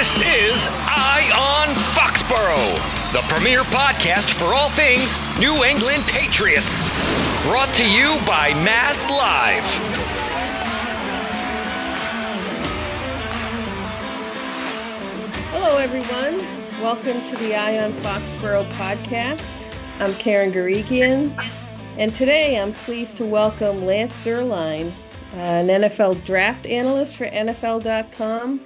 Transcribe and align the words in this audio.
This 0.00 0.16
is 0.16 0.68
Eye 0.70 1.28
on 1.36 1.74
Foxborough, 1.92 3.12
the 3.12 3.20
premier 3.28 3.64
podcast 3.64 4.32
for 4.32 4.54
all 4.54 4.70
things 4.70 5.18
New 5.38 5.62
England 5.62 6.04
Patriots. 6.04 6.88
Brought 7.42 7.68
to 7.74 7.84
you 7.86 8.18
by 8.26 8.54
Mass 8.64 9.10
Live. 9.10 9.62
Hello, 15.52 15.76
everyone. 15.76 16.46
Welcome 16.80 17.22
to 17.26 17.36
the 17.44 17.54
Eye 17.54 17.84
on 17.84 17.92
Foxborough 17.92 18.70
podcast. 18.72 19.76
I'm 20.00 20.14
Karen 20.14 20.50
Guregian, 20.50 21.38
and 21.98 22.14
today 22.14 22.58
I'm 22.58 22.72
pleased 22.72 23.18
to 23.18 23.26
welcome 23.26 23.84
Lance 23.84 24.24
Zierlein, 24.24 24.92
uh, 25.34 25.36
an 25.36 25.66
NFL 25.66 26.24
draft 26.24 26.64
analyst 26.64 27.16
for 27.16 27.26
NFL.com 27.26 28.62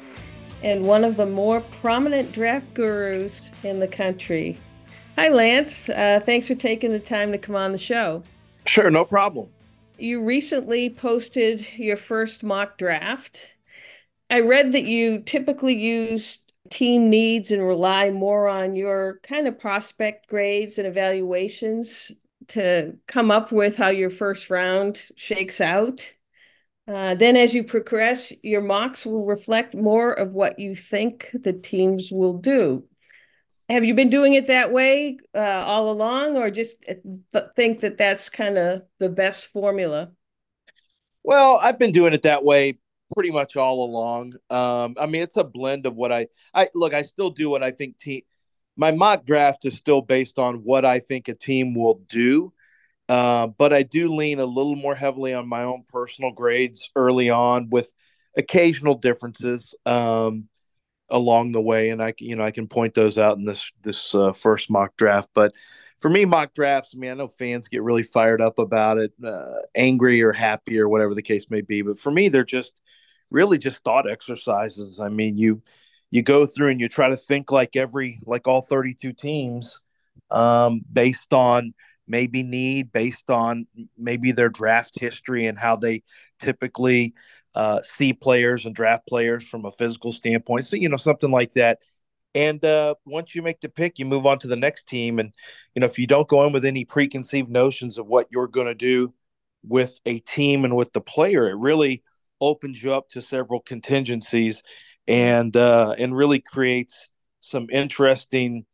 and 0.64 0.82
one 0.82 1.04
of 1.04 1.18
the 1.18 1.26
more 1.26 1.60
prominent 1.60 2.32
draft 2.32 2.72
gurus 2.72 3.52
in 3.62 3.80
the 3.80 3.86
country. 3.86 4.58
Hi, 5.16 5.28
Lance. 5.28 5.90
Uh, 5.90 6.20
thanks 6.24 6.48
for 6.48 6.54
taking 6.54 6.90
the 6.90 6.98
time 6.98 7.32
to 7.32 7.38
come 7.38 7.54
on 7.54 7.70
the 7.70 7.78
show. 7.78 8.22
Sure, 8.64 8.90
no 8.90 9.04
problem. 9.04 9.48
You 9.98 10.24
recently 10.24 10.88
posted 10.88 11.66
your 11.76 11.98
first 11.98 12.42
mock 12.42 12.78
draft. 12.78 13.50
I 14.30 14.40
read 14.40 14.72
that 14.72 14.84
you 14.84 15.20
typically 15.20 15.74
use 15.74 16.38
team 16.70 17.10
needs 17.10 17.52
and 17.52 17.62
rely 17.62 18.10
more 18.10 18.48
on 18.48 18.74
your 18.74 19.20
kind 19.22 19.46
of 19.46 19.58
prospect 19.58 20.28
grades 20.28 20.78
and 20.78 20.86
evaluations 20.88 22.10
to 22.48 22.96
come 23.06 23.30
up 23.30 23.52
with 23.52 23.76
how 23.76 23.90
your 23.90 24.10
first 24.10 24.48
round 24.48 25.10
shakes 25.14 25.60
out. 25.60 26.14
Uh, 26.86 27.14
then, 27.14 27.36
as 27.36 27.54
you 27.54 27.64
progress, 27.64 28.32
your 28.42 28.60
mocks 28.60 29.06
will 29.06 29.24
reflect 29.24 29.74
more 29.74 30.12
of 30.12 30.32
what 30.32 30.58
you 30.58 30.74
think 30.74 31.30
the 31.32 31.52
teams 31.52 32.10
will 32.12 32.34
do. 32.34 32.84
Have 33.70 33.84
you 33.84 33.94
been 33.94 34.10
doing 34.10 34.34
it 34.34 34.48
that 34.48 34.72
way 34.72 35.18
uh, 35.34 35.38
all 35.38 35.90
along, 35.90 36.36
or 36.36 36.50
just 36.50 36.84
uh, 36.86 37.40
think 37.56 37.80
that 37.80 37.96
that's 37.96 38.28
kind 38.28 38.58
of 38.58 38.82
the 38.98 39.08
best 39.08 39.48
formula? 39.48 40.10
Well, 41.22 41.58
I've 41.62 41.78
been 41.78 41.92
doing 41.92 42.12
it 42.12 42.24
that 42.24 42.44
way 42.44 42.78
pretty 43.14 43.30
much 43.30 43.56
all 43.56 43.84
along. 43.84 44.34
Um, 44.50 44.96
I 44.98 45.06
mean, 45.06 45.22
it's 45.22 45.38
a 45.38 45.44
blend 45.44 45.86
of 45.86 45.94
what 45.94 46.12
I 46.12 46.26
I 46.52 46.68
look. 46.74 46.92
I 46.92 47.00
still 47.02 47.30
do 47.30 47.48
what 47.48 47.62
I 47.62 47.70
think 47.70 47.96
team. 47.96 48.22
My 48.76 48.90
mock 48.90 49.24
draft 49.24 49.64
is 49.64 49.74
still 49.74 50.02
based 50.02 50.38
on 50.38 50.56
what 50.56 50.84
I 50.84 50.98
think 50.98 51.28
a 51.28 51.34
team 51.34 51.74
will 51.74 52.02
do, 52.08 52.52
uh, 53.08 53.46
but 53.46 53.72
I 53.72 53.82
do 53.82 54.14
lean 54.14 54.40
a 54.40 54.46
little 54.46 54.76
more 54.76 54.94
heavily 54.94 55.34
on 55.34 55.48
my 55.48 55.62
own 55.62 55.84
personal 55.88 56.32
grades 56.32 56.90
early 56.96 57.30
on, 57.30 57.70
with 57.70 57.94
occasional 58.36 58.94
differences 58.94 59.74
um, 59.86 60.48
along 61.08 61.52
the 61.52 61.60
way, 61.60 61.90
and 61.90 62.02
I 62.02 62.14
you 62.18 62.36
know 62.36 62.44
I 62.44 62.50
can 62.50 62.68
point 62.68 62.94
those 62.94 63.18
out 63.18 63.38
in 63.38 63.44
this 63.44 63.70
this 63.82 64.14
uh, 64.14 64.32
first 64.32 64.70
mock 64.70 64.96
draft, 64.96 65.30
but 65.34 65.52
for 66.04 66.10
me, 66.10 66.26
mock 66.26 66.52
drafts, 66.52 66.92
I 66.94 66.98
mean, 66.98 67.12
I 67.12 67.14
know 67.14 67.28
fans 67.28 67.66
get 67.66 67.82
really 67.82 68.02
fired 68.02 68.42
up 68.42 68.58
about 68.58 68.98
it, 68.98 69.12
uh, 69.24 69.60
angry 69.74 70.20
or 70.20 70.32
happy 70.32 70.78
or 70.78 70.86
whatever 70.86 71.14
the 71.14 71.22
case 71.22 71.48
may 71.48 71.62
be. 71.62 71.80
But 71.80 71.98
for 71.98 72.10
me, 72.10 72.28
they're 72.28 72.44
just 72.44 72.82
really 73.30 73.56
just 73.56 73.82
thought 73.84 74.10
exercises. 74.10 75.00
I 75.00 75.08
mean, 75.08 75.38
you 75.38 75.62
you 76.10 76.22
go 76.22 76.44
through 76.44 76.68
and 76.68 76.80
you 76.80 76.90
try 76.90 77.08
to 77.08 77.16
think 77.16 77.50
like 77.50 77.74
every 77.74 78.20
like 78.26 78.46
all 78.46 78.60
32 78.60 79.14
teams 79.14 79.80
um, 80.30 80.82
based 80.92 81.32
on 81.32 81.72
maybe 82.06 82.42
need, 82.42 82.92
based 82.92 83.30
on 83.30 83.66
maybe 83.96 84.32
their 84.32 84.48
draft 84.48 84.98
history 84.98 85.46
and 85.46 85.58
how 85.58 85.76
they 85.76 86.02
typically 86.38 87.14
uh, 87.54 87.80
see 87.82 88.12
players 88.12 88.66
and 88.66 88.74
draft 88.74 89.06
players 89.06 89.46
from 89.46 89.64
a 89.64 89.70
physical 89.70 90.12
standpoint. 90.12 90.64
So 90.64 90.76
you 90.76 90.88
know 90.88 90.96
something 90.96 91.30
like 91.30 91.52
that. 91.52 91.78
And 92.34 92.64
uh, 92.64 92.96
once 93.06 93.34
you 93.34 93.42
make 93.42 93.60
the 93.60 93.68
pick, 93.68 93.98
you 93.98 94.04
move 94.04 94.26
on 94.26 94.40
to 94.40 94.48
the 94.48 94.56
next 94.56 94.88
team. 94.88 95.18
And 95.18 95.32
you 95.74 95.80
know 95.80 95.86
if 95.86 95.98
you 95.98 96.06
don't 96.06 96.28
go 96.28 96.44
in 96.46 96.52
with 96.52 96.64
any 96.64 96.84
preconceived 96.84 97.50
notions 97.50 97.98
of 97.98 98.06
what 98.06 98.28
you're 98.30 98.48
going 98.48 98.66
to 98.66 98.74
do 98.74 99.14
with 99.66 100.00
a 100.04 100.18
team 100.20 100.64
and 100.64 100.76
with 100.76 100.92
the 100.92 101.00
player, 101.00 101.48
it 101.48 101.56
really 101.56 102.02
opens 102.40 102.82
you 102.82 102.92
up 102.92 103.08
to 103.08 103.22
several 103.22 103.60
contingencies 103.60 104.62
and 105.06 105.56
uh, 105.56 105.94
and 105.98 106.16
really 106.16 106.40
creates 106.40 107.10
some 107.40 107.68
interesting 107.70 108.64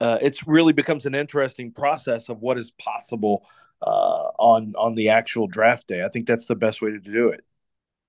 uh, 0.00 0.18
it's 0.20 0.46
really 0.46 0.72
becomes 0.72 1.06
an 1.06 1.14
interesting 1.14 1.72
process 1.72 2.28
of 2.28 2.40
what 2.40 2.58
is 2.58 2.70
possible 2.72 3.46
uh, 3.82 4.30
on 4.38 4.74
on 4.76 4.94
the 4.94 5.08
actual 5.08 5.46
draft 5.46 5.86
day. 5.88 6.04
I 6.04 6.08
think 6.08 6.26
that's 6.26 6.46
the 6.46 6.56
best 6.56 6.82
way 6.82 6.90
to 6.90 6.98
do 6.98 7.28
it. 7.28 7.44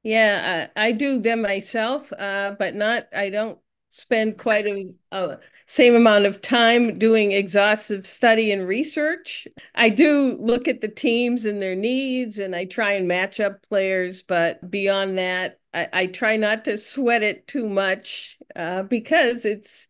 Yeah, 0.03 0.69
I, 0.75 0.87
I 0.87 0.91
do 0.93 1.19
them 1.19 1.41
myself, 1.41 2.11
uh, 2.17 2.55
but 2.57 2.75
not. 2.75 3.07
I 3.13 3.29
don't 3.29 3.59
spend 3.89 4.37
quite 4.37 4.67
a, 4.67 4.93
a, 5.11 5.39
same 5.65 5.95
amount 5.95 6.25
of 6.25 6.41
time 6.41 6.97
doing 6.97 7.31
exhaustive 7.31 8.05
study 8.05 8.51
and 8.51 8.67
research. 8.67 9.47
I 9.75 9.89
do 9.89 10.37
look 10.39 10.67
at 10.67 10.81
the 10.81 10.87
teams 10.87 11.45
and 11.45 11.61
their 11.61 11.75
needs 11.75 12.39
and 12.39 12.55
I 12.55 12.65
try 12.65 12.93
and 12.93 13.07
match 13.07 13.39
up 13.39 13.63
players, 13.67 14.23
but 14.23 14.69
beyond 14.69 15.17
that, 15.17 15.59
I, 15.73 15.87
I 15.91 16.05
try 16.07 16.37
not 16.37 16.65
to 16.65 16.77
sweat 16.77 17.23
it 17.23 17.47
too 17.47 17.67
much 17.67 18.37
uh, 18.55 18.83
because 18.83 19.45
it's 19.45 19.87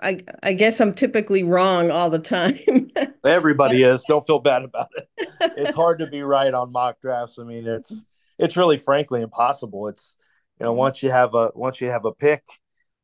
I, 0.00 0.20
I 0.42 0.52
guess 0.52 0.80
I'm 0.80 0.92
typically 0.92 1.42
wrong 1.42 1.90
all 1.90 2.10
the 2.10 2.18
time. 2.18 2.90
Everybody 3.24 3.82
is. 3.82 4.04
Don't 4.06 4.26
feel 4.26 4.38
bad 4.38 4.62
about 4.62 4.88
it. 4.96 5.08
It's 5.56 5.74
hard 5.74 6.00
to 6.00 6.06
be 6.06 6.22
right 6.22 6.52
on 6.52 6.70
mock 6.70 7.00
drafts. 7.00 7.38
I 7.38 7.44
mean, 7.44 7.66
it's 7.66 8.04
it's 8.38 8.56
really 8.56 8.78
frankly 8.78 9.22
impossible. 9.22 9.88
It's 9.88 10.18
you 10.60 10.64
know, 10.64 10.72
once 10.72 11.02
you 11.02 11.10
have 11.10 11.34
a 11.34 11.50
once 11.54 11.80
you 11.80 11.90
have 11.90 12.04
a 12.04 12.12
pick, 12.12 12.42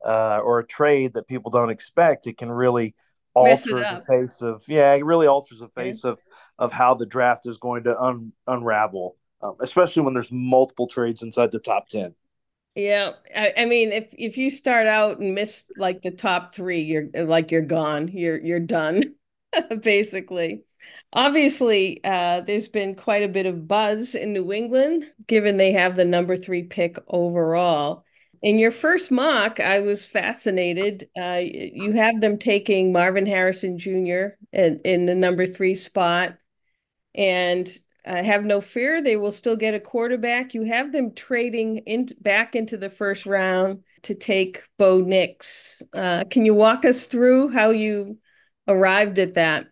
uh, 0.04 0.40
or 0.44 0.58
a 0.58 0.66
trade 0.66 1.14
that 1.14 1.26
people 1.28 1.50
don't 1.50 1.70
expect, 1.70 2.26
it 2.26 2.36
can 2.36 2.50
really 2.50 2.94
alter 3.34 3.78
the 3.78 4.04
face 4.06 4.42
of 4.42 4.62
yeah, 4.68 4.92
it 4.92 5.04
really 5.04 5.26
alters 5.26 5.60
the 5.60 5.68
face 5.68 6.04
of 6.04 6.18
of 6.58 6.72
how 6.72 6.94
the 6.94 7.06
draft 7.06 7.46
is 7.46 7.58
going 7.58 7.84
to 7.84 7.98
un, 7.98 8.32
unravel, 8.46 9.16
um, 9.42 9.56
especially 9.60 10.02
when 10.02 10.14
there's 10.14 10.32
multiple 10.32 10.86
trades 10.86 11.22
inside 11.22 11.50
the 11.52 11.60
top 11.60 11.88
ten. 11.88 12.14
Yeah, 12.74 13.12
I, 13.34 13.52
I, 13.58 13.64
mean, 13.66 13.92
if 13.92 14.14
if 14.16 14.38
you 14.38 14.50
start 14.50 14.86
out 14.86 15.18
and 15.18 15.34
miss 15.34 15.64
like 15.76 16.00
the 16.00 16.10
top 16.10 16.54
three, 16.54 16.80
you're 16.80 17.08
like 17.14 17.50
you're 17.50 17.62
gone. 17.62 18.08
You're 18.08 18.40
you're 18.40 18.60
done, 18.60 19.14
basically. 19.82 20.64
Obviously, 21.12 22.02
uh, 22.02 22.40
there's 22.40 22.70
been 22.70 22.94
quite 22.94 23.22
a 23.22 23.28
bit 23.28 23.46
of 23.46 23.68
buzz 23.68 24.14
in 24.14 24.32
New 24.32 24.52
England, 24.52 25.04
given 25.26 25.58
they 25.58 25.72
have 25.72 25.96
the 25.96 26.04
number 26.04 26.36
three 26.36 26.62
pick 26.62 26.96
overall 27.08 28.04
in 28.42 28.58
your 28.58 28.72
first 28.72 29.10
mock, 29.12 29.60
I 29.60 29.80
was 29.80 30.04
fascinated. 30.04 31.08
Uh, 31.18 31.40
you 31.42 31.92
have 31.92 32.20
them 32.20 32.38
taking 32.38 32.92
Marvin 32.92 33.24
Harrison 33.24 33.78
Jr. 33.78 34.34
in, 34.52 34.80
in 34.84 35.06
the 35.06 35.14
number 35.14 35.46
three 35.46 35.76
spot. 35.76 36.36
And 37.14 37.70
uh, 38.04 38.22
have 38.22 38.44
no 38.44 38.60
fear, 38.60 39.02
they 39.02 39.16
will 39.16 39.32
still 39.32 39.56
get 39.56 39.74
a 39.74 39.80
quarterback. 39.80 40.54
You 40.54 40.64
have 40.64 40.92
them 40.92 41.14
trading 41.14 41.78
in, 41.78 42.08
back 42.20 42.54
into 42.54 42.76
the 42.76 42.90
first 42.90 43.26
round 43.26 43.84
to 44.02 44.14
take 44.14 44.64
Bo 44.78 45.00
Nix. 45.00 45.82
Uh, 45.94 46.24
can 46.28 46.44
you 46.44 46.54
walk 46.54 46.84
us 46.84 47.06
through 47.06 47.48
how 47.50 47.70
you 47.70 48.18
arrived 48.66 49.18
at 49.18 49.34
that? 49.34 49.66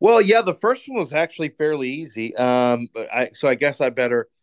Well, 0.00 0.20
yeah, 0.20 0.42
the 0.42 0.54
first 0.54 0.88
one 0.88 0.98
was 0.98 1.12
actually 1.12 1.50
fairly 1.50 1.90
easy. 1.90 2.34
Um, 2.36 2.88
I, 3.12 3.30
so 3.32 3.48
I 3.48 3.54
guess 3.54 3.80
I 3.80 3.90
better– 3.90 4.28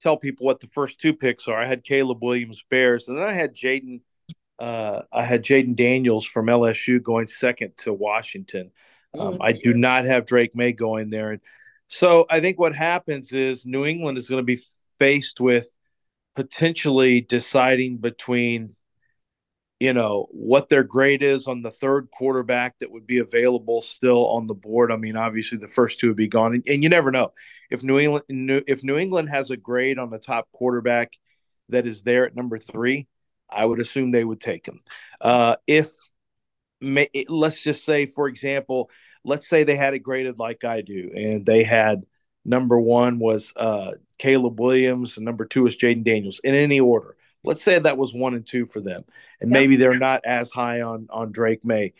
tell 0.00 0.16
people 0.16 0.46
what 0.46 0.60
the 0.60 0.66
first 0.66 1.00
two 1.00 1.14
picks 1.14 1.46
are. 1.46 1.60
I 1.60 1.66
had 1.66 1.84
Caleb 1.84 2.22
Williams 2.22 2.64
Bears, 2.68 3.08
and 3.08 3.16
then 3.16 3.24
I 3.24 3.32
had 3.32 3.54
Jayden. 3.54 4.00
Uh, 4.58 5.02
I 5.12 5.24
had 5.24 5.42
Jayden 5.42 5.76
Daniels 5.76 6.26
from 6.26 6.46
LSU 6.46 7.02
going 7.02 7.26
second 7.26 7.76
to 7.78 7.92
Washington. 7.92 8.72
Um, 9.18 9.38
I 9.40 9.52
do 9.52 9.74
not 9.74 10.04
have 10.04 10.26
Drake 10.26 10.54
Maye 10.54 10.72
going 10.72 11.10
there, 11.10 11.30
and 11.30 11.40
so 11.90 12.24
I 12.30 12.38
think 12.38 12.56
what 12.58 12.74
happens 12.74 13.32
is 13.32 13.66
New 13.66 13.84
England 13.84 14.16
is 14.16 14.28
going 14.28 14.38
to 14.40 14.44
be 14.44 14.62
faced 15.00 15.40
with 15.40 15.66
potentially 16.36 17.20
deciding 17.20 17.98
between 17.98 18.76
you 19.80 19.92
know 19.92 20.28
what 20.30 20.68
their 20.68 20.84
grade 20.84 21.22
is 21.22 21.48
on 21.48 21.62
the 21.62 21.70
third 21.70 22.08
quarterback 22.12 22.78
that 22.78 22.92
would 22.92 23.08
be 23.08 23.18
available 23.18 23.82
still 23.82 24.28
on 24.28 24.46
the 24.46 24.54
board. 24.54 24.92
I 24.92 24.96
mean, 24.96 25.16
obviously 25.16 25.58
the 25.58 25.66
first 25.66 25.98
two 25.98 26.08
would 26.08 26.16
be 26.16 26.28
gone, 26.28 26.54
and, 26.54 26.62
and 26.68 26.82
you 26.84 26.88
never 26.88 27.10
know 27.10 27.30
if 27.70 27.82
New 27.82 27.98
England 27.98 28.24
if 28.68 28.84
New 28.84 28.96
England 28.96 29.28
has 29.30 29.50
a 29.50 29.56
grade 29.56 29.98
on 29.98 30.10
the 30.10 30.18
top 30.18 30.48
quarterback 30.52 31.14
that 31.70 31.88
is 31.88 32.04
there 32.04 32.24
at 32.24 32.36
number 32.36 32.56
three. 32.56 33.08
I 33.52 33.64
would 33.64 33.80
assume 33.80 34.12
they 34.12 34.24
would 34.24 34.40
take 34.40 34.64
him. 34.64 34.80
Uh, 35.20 35.56
if 35.66 35.90
may, 36.80 37.08
let's 37.28 37.60
just 37.60 37.84
say, 37.84 38.06
for 38.06 38.28
example, 38.28 38.90
let's 39.24 39.48
say 39.48 39.64
they 39.64 39.76
had 39.76 39.94
it 39.94 40.00
graded 40.00 40.38
like 40.38 40.64
I 40.64 40.80
do, 40.80 41.10
and 41.14 41.44
they 41.44 41.62
had 41.62 42.04
number 42.44 42.80
one 42.80 43.18
was 43.18 43.52
uh, 43.56 43.92
Caleb 44.18 44.60
Williams, 44.60 45.16
and 45.16 45.24
number 45.24 45.44
two 45.44 45.66
is 45.66 45.76
Jayden 45.76 46.04
Daniels 46.04 46.40
in 46.42 46.54
any 46.54 46.80
order. 46.80 47.16
Let's 47.42 47.62
say 47.62 47.78
that 47.78 47.96
was 47.96 48.12
one 48.12 48.34
and 48.34 48.46
two 48.46 48.66
for 48.66 48.80
them, 48.80 49.04
and 49.40 49.50
maybe 49.50 49.76
they're 49.76 49.98
not 49.98 50.22
as 50.24 50.50
high 50.50 50.82
on 50.82 51.08
on 51.10 51.32
Drake 51.32 51.64
Maye. 51.64 51.94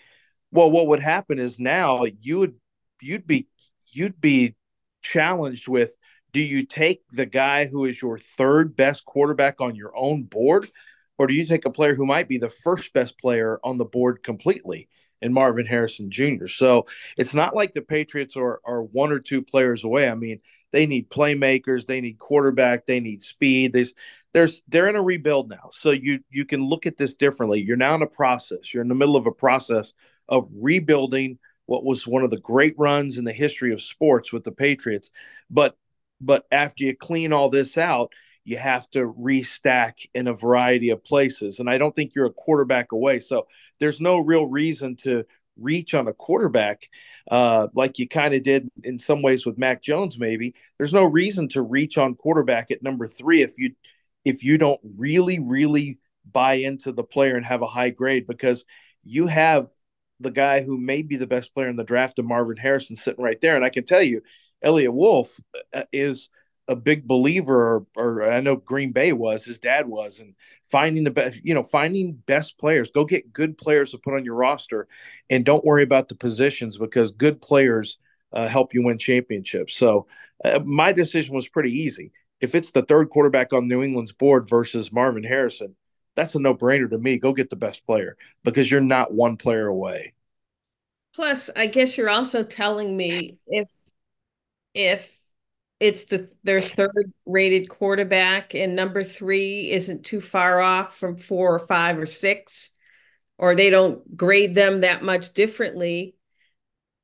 Well, 0.53 0.71
what 0.71 0.89
would 0.89 1.01
happen 1.01 1.39
is 1.39 1.59
now 1.59 2.05
you 2.21 2.41
would 2.41 2.55
you'd 3.01 3.27
be 3.27 3.49
you'd 3.93 4.21
be 4.21 4.55
challenged 5.03 5.69
with 5.69 5.97
do 6.33 6.41
you 6.41 6.65
take 6.65 7.03
the 7.11 7.27
guy 7.27 7.67
who 7.67 7.87
is 7.87 8.01
your 8.01 8.19
third 8.19 8.77
best 8.77 9.05
quarterback 9.05 9.61
on 9.61 9.75
your 9.75 9.97
own 9.97 10.23
board 10.25 10.71
or 11.19 11.27
do 11.27 11.35
you 11.35 11.45
take 11.45 11.65
a 11.65 11.71
player 11.71 11.95
who 11.95 12.07
might 12.07 12.29
be 12.29 12.39
the 12.39 12.49
first 12.49 12.93
best 12.93 13.19
player 13.19 13.59
on 13.65 13.79
the 13.79 13.85
board 13.85 14.23
completely 14.23 14.89
in 15.23 15.33
Marvin 15.33 15.67
Harrison 15.67 16.11
Jr.? 16.11 16.47
So 16.47 16.87
it's 17.17 17.35
not 17.35 17.55
like 17.55 17.73
the 17.73 17.83
Patriots 17.83 18.37
are, 18.37 18.61
are 18.65 18.83
one 18.83 19.13
or 19.13 19.19
two 19.19 19.43
players 19.43 19.85
away. 19.85 20.09
I 20.09 20.15
mean, 20.15 20.41
they 20.73 20.87
need 20.87 21.11
playmakers, 21.11 21.87
they 21.87 22.01
need 22.01 22.19
quarterback, 22.19 22.87
they 22.87 23.01
need 23.01 23.23
speed. 23.23 23.73
There's 23.73 23.95
there's 24.33 24.63
they're 24.69 24.89
in 24.89 24.97
a 24.97 25.03
rebuild 25.03 25.49
now. 25.49 25.71
So 25.73 25.91
you 25.91 26.21
you 26.31 26.45
can 26.45 26.63
look 26.63 26.87
at 26.87 26.97
this 26.97 27.15
differently. 27.15 27.61
You're 27.61 27.77
now 27.77 27.95
in 27.95 28.03
a 28.03 28.07
process. 28.07 28.73
You're 28.73 28.83
in 28.83 28.89
the 28.89 28.95
middle 28.95 29.17
of 29.17 29.27
a 29.27 29.33
process 29.33 29.95
of 30.29 30.51
rebuilding 30.55 31.39
what 31.67 31.85
was 31.85 32.07
one 32.07 32.25
of 32.25 32.31
the 32.31 32.41
great 32.41 32.75
runs 32.79 33.19
in 33.19 33.25
the 33.25 33.33
history 33.33 33.73
of 33.73 33.81
sports 33.81 34.33
with 34.33 34.45
the 34.45 34.53
Patriots. 34.53 35.11
But 35.51 35.77
but 36.21 36.45
after 36.53 36.85
you 36.85 36.97
clean 36.97 37.33
all 37.33 37.49
this 37.49 37.79
out, 37.79 38.13
you 38.51 38.59
have 38.59 38.91
to 38.91 39.13
restack 39.13 40.07
in 40.13 40.27
a 40.27 40.35
variety 40.35 40.91
of 40.91 41.05
places. 41.05 41.61
And 41.61 41.71
I 41.71 41.79
don't 41.79 41.95
think 41.95 42.15
you're 42.15 42.27
a 42.27 42.33
quarterback 42.33 42.91
away. 42.91 43.21
So 43.21 43.47
there's 43.79 44.01
no 44.01 44.19
real 44.19 44.47
reason 44.47 44.97
to 44.97 45.25
reach 45.57 45.95
on 45.95 46.09
a 46.09 46.13
quarterback 46.13 46.89
uh, 47.31 47.69
like 47.75 47.99
you 47.99 48.09
kind 48.09 48.35
of 48.35 48.43
did 48.43 48.69
in 48.83 48.99
some 48.99 49.23
ways 49.23 49.47
with 49.47 49.57
Mac 49.57 49.83
Jones. 49.83 50.19
Maybe 50.19 50.55
there's 50.79 50.93
no 50.93 51.05
reason 51.05 51.49
to 51.51 51.63
reach 51.63 51.97
on 51.97 52.17
quarterback 52.17 52.73
at 52.73 52.83
number 52.83 53.07
three 53.07 53.43
if 53.43 53.57
you 53.57 53.75
if 54.25 54.43
you 54.43 54.59
don't 54.59 54.81
really 54.99 55.39
really 55.39 55.99
buy 56.31 56.55
into 56.55 56.93
the 56.93 57.05
player 57.05 57.37
and 57.37 57.47
have 57.47 57.63
a 57.63 57.67
high 57.67 57.91
grade 57.91 58.27
because 58.27 58.65
you 59.03 59.27
have 59.27 59.69
the 60.19 60.31
guy 60.31 60.63
who 60.63 60.77
may 60.77 61.03
be 61.03 61.17
the 61.17 61.27
best 61.27 61.55
player 61.55 61.69
in 61.69 61.77
the 61.77 61.85
draft 61.85 62.19
of 62.19 62.27
Marvin 62.27 62.57
Harrison 62.57 62.97
sitting 62.97 63.23
right 63.23 63.41
there. 63.41 63.57
And 63.57 63.65
I 63.65 63.71
can 63.71 63.85
tell 63.85 64.03
you, 64.03 64.23
Eliot 64.63 64.93
Wolf 64.93 65.39
uh, 65.73 65.85
is 65.93 66.31
a 66.71 66.77
big 66.77 67.07
believer, 67.07 67.85
or, 67.97 68.21
or, 68.23 68.31
I 68.31 68.41
know 68.41 68.55
Green 68.55 68.93
Bay 68.93 69.13
was, 69.13 69.45
his 69.45 69.59
dad 69.59 69.89
was, 69.89 70.21
and 70.21 70.37
finding 70.65 71.03
the 71.03 71.11
best, 71.11 71.41
you 71.43 71.53
know, 71.53 71.65
finding 71.65 72.13
best 72.13 72.59
players. 72.59 72.93
Go 72.93 73.05
get 73.05 73.33
good 73.33 73.59
players 73.59 73.91
to 73.91 73.99
put 73.99 74.15
on 74.15 74.25
your 74.25 74.37
roster, 74.37 74.87
and 75.29 75.45
don't 75.45 75.65
worry 75.65 75.83
about 75.83 76.09
the 76.09 76.15
positions 76.15 76.79
because 76.79 77.11
good 77.11 77.43
players 77.43 77.99
uh, 78.33 78.47
help 78.47 78.73
you 78.73 78.85
win 78.85 78.99
championships. 78.99 79.75
So 79.75 80.07
uh, 80.45 80.61
my 80.65 80.93
decision 80.93 81.35
was 81.35 81.49
pretty 81.49 81.73
easy. 81.77 82.13
If 82.41 82.55
it's 82.55 82.71
the 82.71 82.83
third 82.83 83.11
quarterback 83.11 83.53
on 83.53 83.67
New 83.67 83.83
England's 83.83 84.13
board 84.13 84.49
versus 84.49 84.93
Marvin 84.93 85.25
Harrison, 85.25 85.75
that's 86.15 86.37
a 86.37 86.41
no 86.41 86.55
brainer 86.55 86.89
to 86.89 86.99
me. 86.99 87.19
Go 87.19 87.33
get 87.33 87.51
the 87.51 87.57
best 87.57 87.85
player 87.85 88.17
because 88.45 88.71
you're 88.71 88.81
not 88.81 89.13
one 89.13 89.37
player 89.37 89.67
away. 89.67 90.15
Plus, 91.17 91.51
I 91.57 91.67
guess 91.67 91.99
you're 91.99 92.09
also 92.09 92.45
telling 92.45 92.97
me 92.97 93.39
if 93.49 93.69
if 94.73 95.21
it's 95.81 96.05
the 96.05 96.31
their 96.45 96.61
third 96.61 97.13
rated 97.27 97.69
quarterback 97.69 98.55
and 98.55 98.77
number 98.77 99.03
three 99.03 99.71
isn't 99.71 100.05
too 100.05 100.21
far 100.21 100.61
off 100.61 100.97
from 100.97 101.17
four 101.17 101.55
or 101.55 101.59
five 101.59 101.99
or 101.99 102.07
six, 102.07 102.71
or 103.39 103.57
they 103.57 103.71
don't 103.71 104.17
grade 104.17 104.55
them 104.55 104.83
that 104.83 105.03
much 105.03 105.33
differently, 105.33 106.15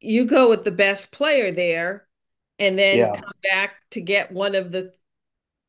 you 0.00 0.26
go 0.26 0.50
with 0.50 0.62
the 0.62 0.70
best 0.70 1.11
player 1.11 1.50
there 1.50 2.06
and 2.58 2.78
then 2.78 2.99
yeah. 2.99 3.12
come 3.12 3.32
back 3.43 3.76
to 3.90 4.00
get 4.00 4.31
one 4.31 4.55
of 4.55 4.70
the 4.70 4.93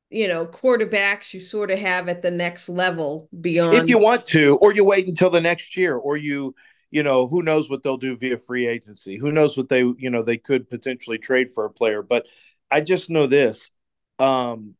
you 0.09 0.27
know 0.27 0.45
quarterbacks 0.45 1.33
you 1.33 1.39
sort 1.39 1.71
of 1.71 1.79
have 1.79 2.07
at 2.07 2.21
the 2.21 2.31
next 2.31 2.69
level 2.69 3.29
beyond 3.41 3.73
if 3.73 3.89
you 3.89 3.97
want 3.97 4.25
to 4.25 4.57
or 4.57 4.73
you 4.73 4.83
wait 4.83 5.07
until 5.07 5.29
the 5.29 5.41
next 5.41 5.75
year 5.75 5.95
or 5.95 6.15
you 6.15 6.55
you 6.91 7.03
know 7.03 7.27
who 7.27 7.41
knows 7.43 7.69
what 7.69 7.83
they'll 7.83 7.97
do 7.97 8.15
via 8.15 8.37
free 8.37 8.67
agency 8.67 9.17
who 9.17 9.31
knows 9.31 9.57
what 9.57 9.67
they 9.67 9.79
you 9.79 10.09
know 10.09 10.21
they 10.21 10.37
could 10.37 10.69
potentially 10.69 11.17
trade 11.17 11.53
for 11.53 11.65
a 11.65 11.69
player 11.69 12.01
but 12.01 12.25
I 12.69 12.81
just 12.81 13.09
know 13.09 13.27
this. 13.27 13.71
Um, 14.19 14.75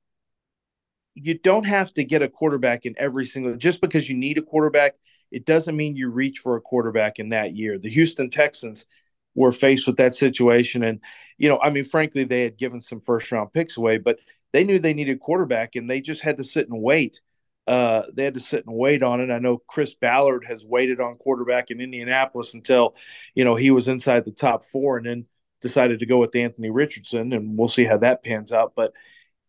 you 1.20 1.38
don't 1.38 1.66
have 1.66 1.94
to 1.96 2.04
get 2.04 2.22
a 2.22 2.30
quarterback 2.30 2.86
in 2.86 2.94
every 2.98 3.26
single 3.26 3.56
just 3.56 3.82
because 3.82 4.10
you 4.10 4.16
need 4.16 4.38
a 4.38 4.42
quarterback 4.42 4.96
it 5.32 5.46
doesn't 5.46 5.76
mean 5.76 5.96
you 5.96 6.10
reach 6.10 6.40
for 6.40 6.56
a 6.56 6.62
quarterback 6.62 7.20
in 7.20 7.30
that 7.30 7.56
year 7.56 7.78
the 7.80 7.90
houston 7.90 8.30
texans 8.30 8.86
were 9.34 9.52
faced 9.52 9.88
with 9.88 9.98
that 9.98 10.14
situation 10.14 10.84
and 10.84 11.00
you 11.38 11.50
know 11.50 11.60
i 11.62 11.70
mean 11.70 11.84
frankly 11.84 12.24
they 12.24 12.44
had 12.44 12.58
given 12.58 12.82
some 12.82 13.02
first 13.02 13.32
round 13.32 13.52
picks 13.52 13.78
away 13.78 13.98
but 13.98 14.20
they 14.54 14.64
knew 14.64 14.80
they 14.80 14.94
needed 14.94 15.20
quarterback 15.20 15.76
and 15.76 15.90
they 15.90 16.02
just 16.02 16.22
had 16.22 16.38
to 16.38 16.44
sit 16.44 16.70
and 16.70 16.82
wait 16.82 17.22
uh, 17.68 18.04
they 18.14 18.24
had 18.24 18.34
to 18.34 18.40
sit 18.40 18.66
and 18.66 18.74
wait 18.74 19.04
on 19.04 19.20
it 19.20 19.30
i 19.30 19.40
know 19.40 19.58
chris 19.68 19.94
ballard 19.96 20.46
has 20.46 20.64
waited 20.64 21.02
on 21.02 21.16
quarterback 21.16 21.70
in 21.70 21.82
indianapolis 21.82 22.54
until 22.54 22.96
you 23.36 23.44
know 23.44 23.56
he 23.56 23.72
was 23.72 23.88
inside 23.90 24.24
the 24.24 24.32
top 24.32 24.64
four 24.64 24.98
and 24.98 25.06
then 25.06 25.26
decided 25.62 26.00
to 26.00 26.06
go 26.06 26.18
with 26.18 26.36
Anthony 26.36 26.70
Richardson, 26.70 27.34
and 27.34 27.58
we'll 27.58 27.68
see 27.68 27.86
how 27.86 27.98
that 27.98 28.24
pans 28.24 28.52
out. 28.52 28.74
But 28.76 28.94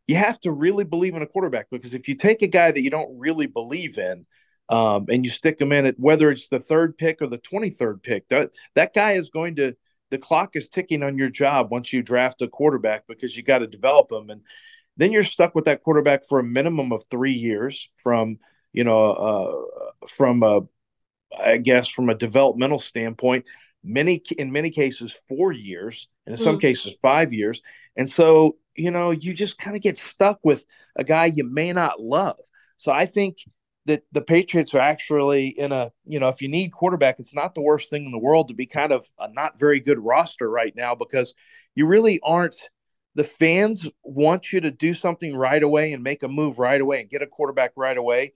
you 0.07 0.17
have 0.17 0.41
to 0.41 0.53
really 0.53 0.85
believe 0.85 1.15
in 1.15 1.23
a 1.23 1.27
quarterback 1.27 1.67
because 1.71 1.95
if 1.95 2.09
you 2.09 2.15
take 2.15 2.43
a 2.43 2.47
guy 2.47 2.73
that 2.73 2.83
you 2.83 2.91
don't 2.91 3.19
really 3.19 3.47
believe 3.47 3.99
in, 3.99 4.27
um, 4.71 5.07
and 5.09 5.25
you 5.25 5.31
stick 5.31 5.61
him 5.61 5.73
in 5.73 5.87
it, 5.87 5.99
whether 5.99 6.31
it's 6.31 6.49
the 6.49 6.61
third 6.61 6.99
pick 6.99 7.23
or 7.23 7.27
the 7.27 7.39
23rd 7.39 8.03
pick, 8.03 8.29
that, 8.29 8.51
that 8.75 8.95
guy 8.95 9.13
is 9.13 9.31
going 9.31 9.57
to, 9.57 9.75
the 10.11 10.19
clock 10.19 10.57
is 10.57 10.69
ticking 10.69 11.03
on 11.03 11.19
your 11.19 11.31
job 11.31 11.71
once 11.71 11.93
you 11.93 12.03
draft 12.03 12.43
a 12.43 12.49
quarterback 12.49 13.07
because 13.07 13.37
you 13.37 13.43
got 13.43 13.59
to 13.59 13.67
develop 13.67 14.13
him. 14.13 14.31
And 14.31 14.43
then 14.97 15.13
you're 15.13 15.25
stuck 15.25 15.55
with 15.55 15.67
that 15.67 15.83
quarterback 15.83 16.27
for 16.27 16.39
a 16.39 16.45
minimum 16.45 16.93
of 16.93 17.07
three 17.11 17.33
years 17.33 17.89
from, 17.97 18.39
you 18.73 18.85
know, 18.85 19.13
uh, 19.13 20.07
from 20.07 20.43
a, 20.43 20.63
I 21.39 21.59
guess, 21.59 21.89
from 21.89 22.11
a 22.11 22.15
developmental 22.15 22.79
standpoint 22.79 23.47
many 23.89 24.23
in 24.37 24.53
many 24.53 24.71
cases 24.71 25.19
four 25.29 25.53
years 25.53 26.09
and 26.27 26.39
in 26.39 26.43
some 26.43 26.59
mm. 26.59 26.63
cases 26.63 26.97
five 27.01 27.33
years. 27.33 27.63
And 27.97 28.09
so 28.09 28.57
you 28.77 28.91
know 28.91 29.11
you 29.11 29.35
just 29.35 29.59
kind 29.59 29.77
of 29.77 29.83
get 29.83 29.99
stuck 29.99 30.39
with 30.45 30.65
a 30.97 31.05
guy 31.05 31.27
you 31.27 31.45
may 31.45 31.73
not 31.73 32.01
love. 32.01 32.39
So 32.77 32.93
i 32.93 33.07
think 33.07 33.39
that 33.87 34.03
the 34.13 34.21
patriots 34.21 34.75
are 34.75 34.81
actually 34.81 35.49
in 35.49 35.73
a 35.73 35.91
you 36.05 36.21
know 36.21 36.29
if 36.29 36.43
you 36.43 36.49
need 36.49 36.71
quarterback 36.73 37.19
it's 37.19 37.35
not 37.35 37.55
the 37.55 37.63
worst 37.63 37.89
thing 37.89 38.05
in 38.05 38.13
the 38.13 38.19
world 38.19 38.49
to 38.49 38.55
be 38.55 38.67
kind 38.67 38.93
of 38.93 39.07
a 39.19 39.33
not 39.33 39.59
very 39.59 39.81
good 39.81 39.99
roster 39.99 40.49
right 40.49 40.77
now 40.77 40.95
because 40.95 41.35
you 41.75 41.87
really 41.87 42.21
aren't 42.23 42.69
the 43.19 43.25
fans 43.25 43.91
want 44.05 44.53
you 44.53 44.61
to 44.61 44.71
do 44.71 44.95
something 44.95 45.35
right 45.35 45.65
away 45.65 45.93
and 45.93 46.05
make 46.05 46.23
a 46.23 46.29
move 46.29 46.61
right 46.61 46.81
away 46.81 47.01
and 47.01 47.11
get 47.11 47.21
a 47.21 47.27
quarterback 47.27 47.73
right 47.75 47.97
away. 47.97 48.33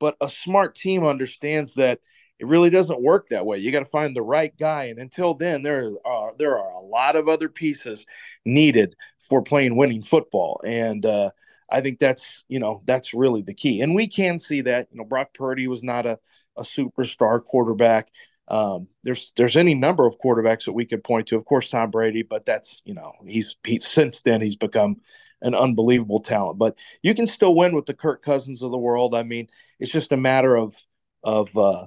But 0.00 0.16
a 0.18 0.30
smart 0.30 0.74
team 0.74 1.04
understands 1.04 1.74
that 1.74 2.00
it 2.38 2.46
really 2.46 2.70
doesn't 2.70 3.00
work 3.00 3.28
that 3.28 3.46
way. 3.46 3.58
You 3.58 3.70
got 3.70 3.80
to 3.80 3.84
find 3.84 4.14
the 4.14 4.22
right 4.22 4.56
guy, 4.58 4.84
and 4.84 4.98
until 4.98 5.34
then, 5.34 5.62
there 5.62 5.90
are 6.04 6.32
there 6.38 6.58
are 6.58 6.72
a 6.72 6.84
lot 6.84 7.16
of 7.16 7.28
other 7.28 7.48
pieces 7.48 8.06
needed 8.44 8.96
for 9.20 9.42
playing 9.42 9.76
winning 9.76 10.02
football, 10.02 10.60
and 10.64 11.06
uh, 11.06 11.30
I 11.70 11.80
think 11.80 11.98
that's 11.98 12.44
you 12.48 12.58
know 12.58 12.82
that's 12.86 13.14
really 13.14 13.42
the 13.42 13.54
key. 13.54 13.80
And 13.80 13.94
we 13.94 14.08
can 14.08 14.38
see 14.38 14.62
that 14.62 14.88
you 14.90 14.98
know 14.98 15.04
Brock 15.04 15.34
Purdy 15.34 15.68
was 15.68 15.82
not 15.82 16.06
a 16.06 16.18
a 16.56 16.62
superstar 16.62 17.44
quarterback. 17.44 18.08
Um, 18.48 18.88
there's 19.04 19.32
there's 19.36 19.56
any 19.56 19.74
number 19.74 20.06
of 20.06 20.18
quarterbacks 20.18 20.64
that 20.64 20.72
we 20.72 20.84
could 20.84 21.04
point 21.04 21.28
to. 21.28 21.36
Of 21.36 21.44
course, 21.44 21.70
Tom 21.70 21.90
Brady, 21.90 22.22
but 22.22 22.44
that's 22.44 22.82
you 22.84 22.94
know 22.94 23.12
he's 23.26 23.56
he's 23.64 23.86
since 23.86 24.20
then 24.20 24.40
he's 24.40 24.56
become 24.56 24.96
an 25.40 25.54
unbelievable 25.54 26.18
talent. 26.18 26.58
But 26.58 26.76
you 27.02 27.14
can 27.14 27.26
still 27.26 27.54
win 27.54 27.74
with 27.74 27.86
the 27.86 27.94
Kirk 27.94 28.22
Cousins 28.22 28.62
of 28.62 28.70
the 28.70 28.78
world. 28.78 29.14
I 29.14 29.22
mean, 29.22 29.48
it's 29.78 29.92
just 29.92 30.12
a 30.12 30.16
matter 30.16 30.56
of 30.56 30.74
of 31.22 31.56
uh, 31.56 31.86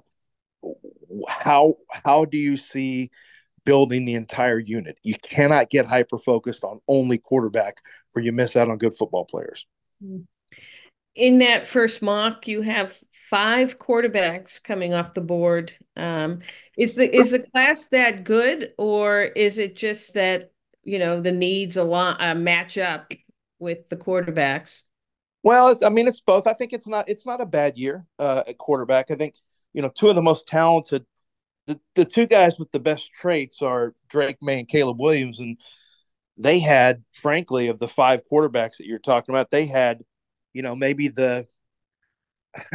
how 1.27 1.75
how 1.89 2.25
do 2.25 2.37
you 2.37 2.57
see 2.57 3.11
building 3.65 4.05
the 4.05 4.15
entire 4.15 4.59
unit? 4.59 4.97
You 5.03 5.15
cannot 5.21 5.69
get 5.69 5.85
hyper 5.85 6.17
focused 6.17 6.63
on 6.63 6.79
only 6.87 7.17
quarterback 7.17 7.77
or 8.15 8.21
you 8.21 8.31
miss 8.31 8.55
out 8.55 8.69
on 8.69 8.77
good 8.77 8.95
football 8.95 9.25
players. 9.25 9.65
In 11.15 11.39
that 11.39 11.67
first 11.67 12.01
mock, 12.01 12.47
you 12.47 12.61
have 12.61 12.97
five 13.11 13.77
quarterbacks 13.77 14.63
coming 14.63 14.93
off 14.93 15.13
the 15.13 15.21
board. 15.21 15.73
Um, 15.95 16.39
is 16.77 16.95
the 16.95 17.13
is 17.13 17.31
the 17.31 17.39
class 17.39 17.87
that 17.89 18.23
good, 18.23 18.73
or 18.77 19.21
is 19.21 19.57
it 19.57 19.75
just 19.75 20.13
that 20.13 20.51
you 20.83 20.99
know 20.99 21.19
the 21.19 21.31
needs 21.31 21.77
a 21.77 21.83
lot 21.83 22.21
uh, 22.21 22.35
match 22.35 22.77
up 22.77 23.11
with 23.59 23.89
the 23.89 23.97
quarterbacks? 23.97 24.83
Well, 25.43 25.77
I 25.85 25.89
mean, 25.89 26.07
it's 26.07 26.21
both. 26.21 26.47
I 26.47 26.53
think 26.53 26.73
it's 26.73 26.87
not 26.87 27.09
it's 27.09 27.25
not 27.25 27.41
a 27.41 27.45
bad 27.45 27.77
year 27.77 28.05
uh, 28.19 28.43
at 28.47 28.57
quarterback. 28.57 29.11
I 29.11 29.15
think 29.15 29.35
you 29.73 29.81
know, 29.81 29.89
two 29.89 30.09
of 30.09 30.15
the 30.15 30.21
most 30.21 30.47
talented, 30.47 31.05
the, 31.67 31.79
the 31.95 32.05
two 32.05 32.25
guys 32.25 32.57
with 32.59 32.71
the 32.71 32.79
best 32.79 33.11
traits 33.13 33.61
are 33.61 33.93
Drake 34.09 34.37
Maye 34.41 34.59
and 34.59 34.67
Caleb 34.67 34.99
Williams. 34.99 35.39
And 35.39 35.57
they 36.37 36.59
had, 36.59 37.03
frankly, 37.11 37.67
of 37.67 37.79
the 37.79 37.87
five 37.87 38.21
quarterbacks 38.31 38.77
that 38.77 38.85
you're 38.87 38.99
talking 38.99 39.33
about, 39.33 39.51
they 39.51 39.65
had, 39.65 40.03
you 40.53 40.61
know, 40.61 40.75
maybe 40.75 41.09
the, 41.09 41.47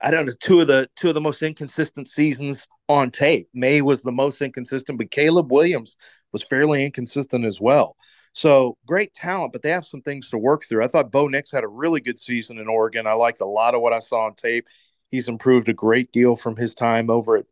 I 0.00 0.10
don't 0.10 0.26
know, 0.26 0.32
two 0.40 0.60
of 0.60 0.68
the 0.68 0.88
two 0.96 1.08
of 1.08 1.14
the 1.14 1.20
most 1.20 1.42
inconsistent 1.42 2.08
seasons 2.08 2.66
on 2.88 3.10
tape. 3.10 3.48
Maye 3.52 3.82
was 3.82 4.02
the 4.02 4.12
most 4.12 4.40
inconsistent, 4.40 4.98
but 4.98 5.10
Caleb 5.10 5.50
Williams 5.50 5.96
was 6.32 6.42
fairly 6.42 6.84
inconsistent 6.84 7.44
as 7.44 7.60
well. 7.60 7.96
So 8.32 8.76
great 8.86 9.14
talent, 9.14 9.52
but 9.52 9.62
they 9.62 9.70
have 9.70 9.84
some 9.84 10.02
things 10.02 10.30
to 10.30 10.38
work 10.38 10.64
through. 10.64 10.84
I 10.84 10.88
thought 10.88 11.10
Bo 11.10 11.26
Nix 11.26 11.50
had 11.50 11.64
a 11.64 11.68
really 11.68 12.00
good 12.00 12.18
season 12.18 12.58
in 12.58 12.68
Oregon. 12.68 13.06
I 13.06 13.14
liked 13.14 13.40
a 13.40 13.46
lot 13.46 13.74
of 13.74 13.80
what 13.80 13.92
I 13.92 13.98
saw 13.98 14.26
on 14.26 14.34
tape. 14.34 14.66
He's 15.10 15.28
improved 15.28 15.68
a 15.68 15.74
great 15.74 16.12
deal 16.12 16.36
from 16.36 16.56
his 16.56 16.74
time 16.74 17.10
over 17.10 17.38
at 17.38 17.46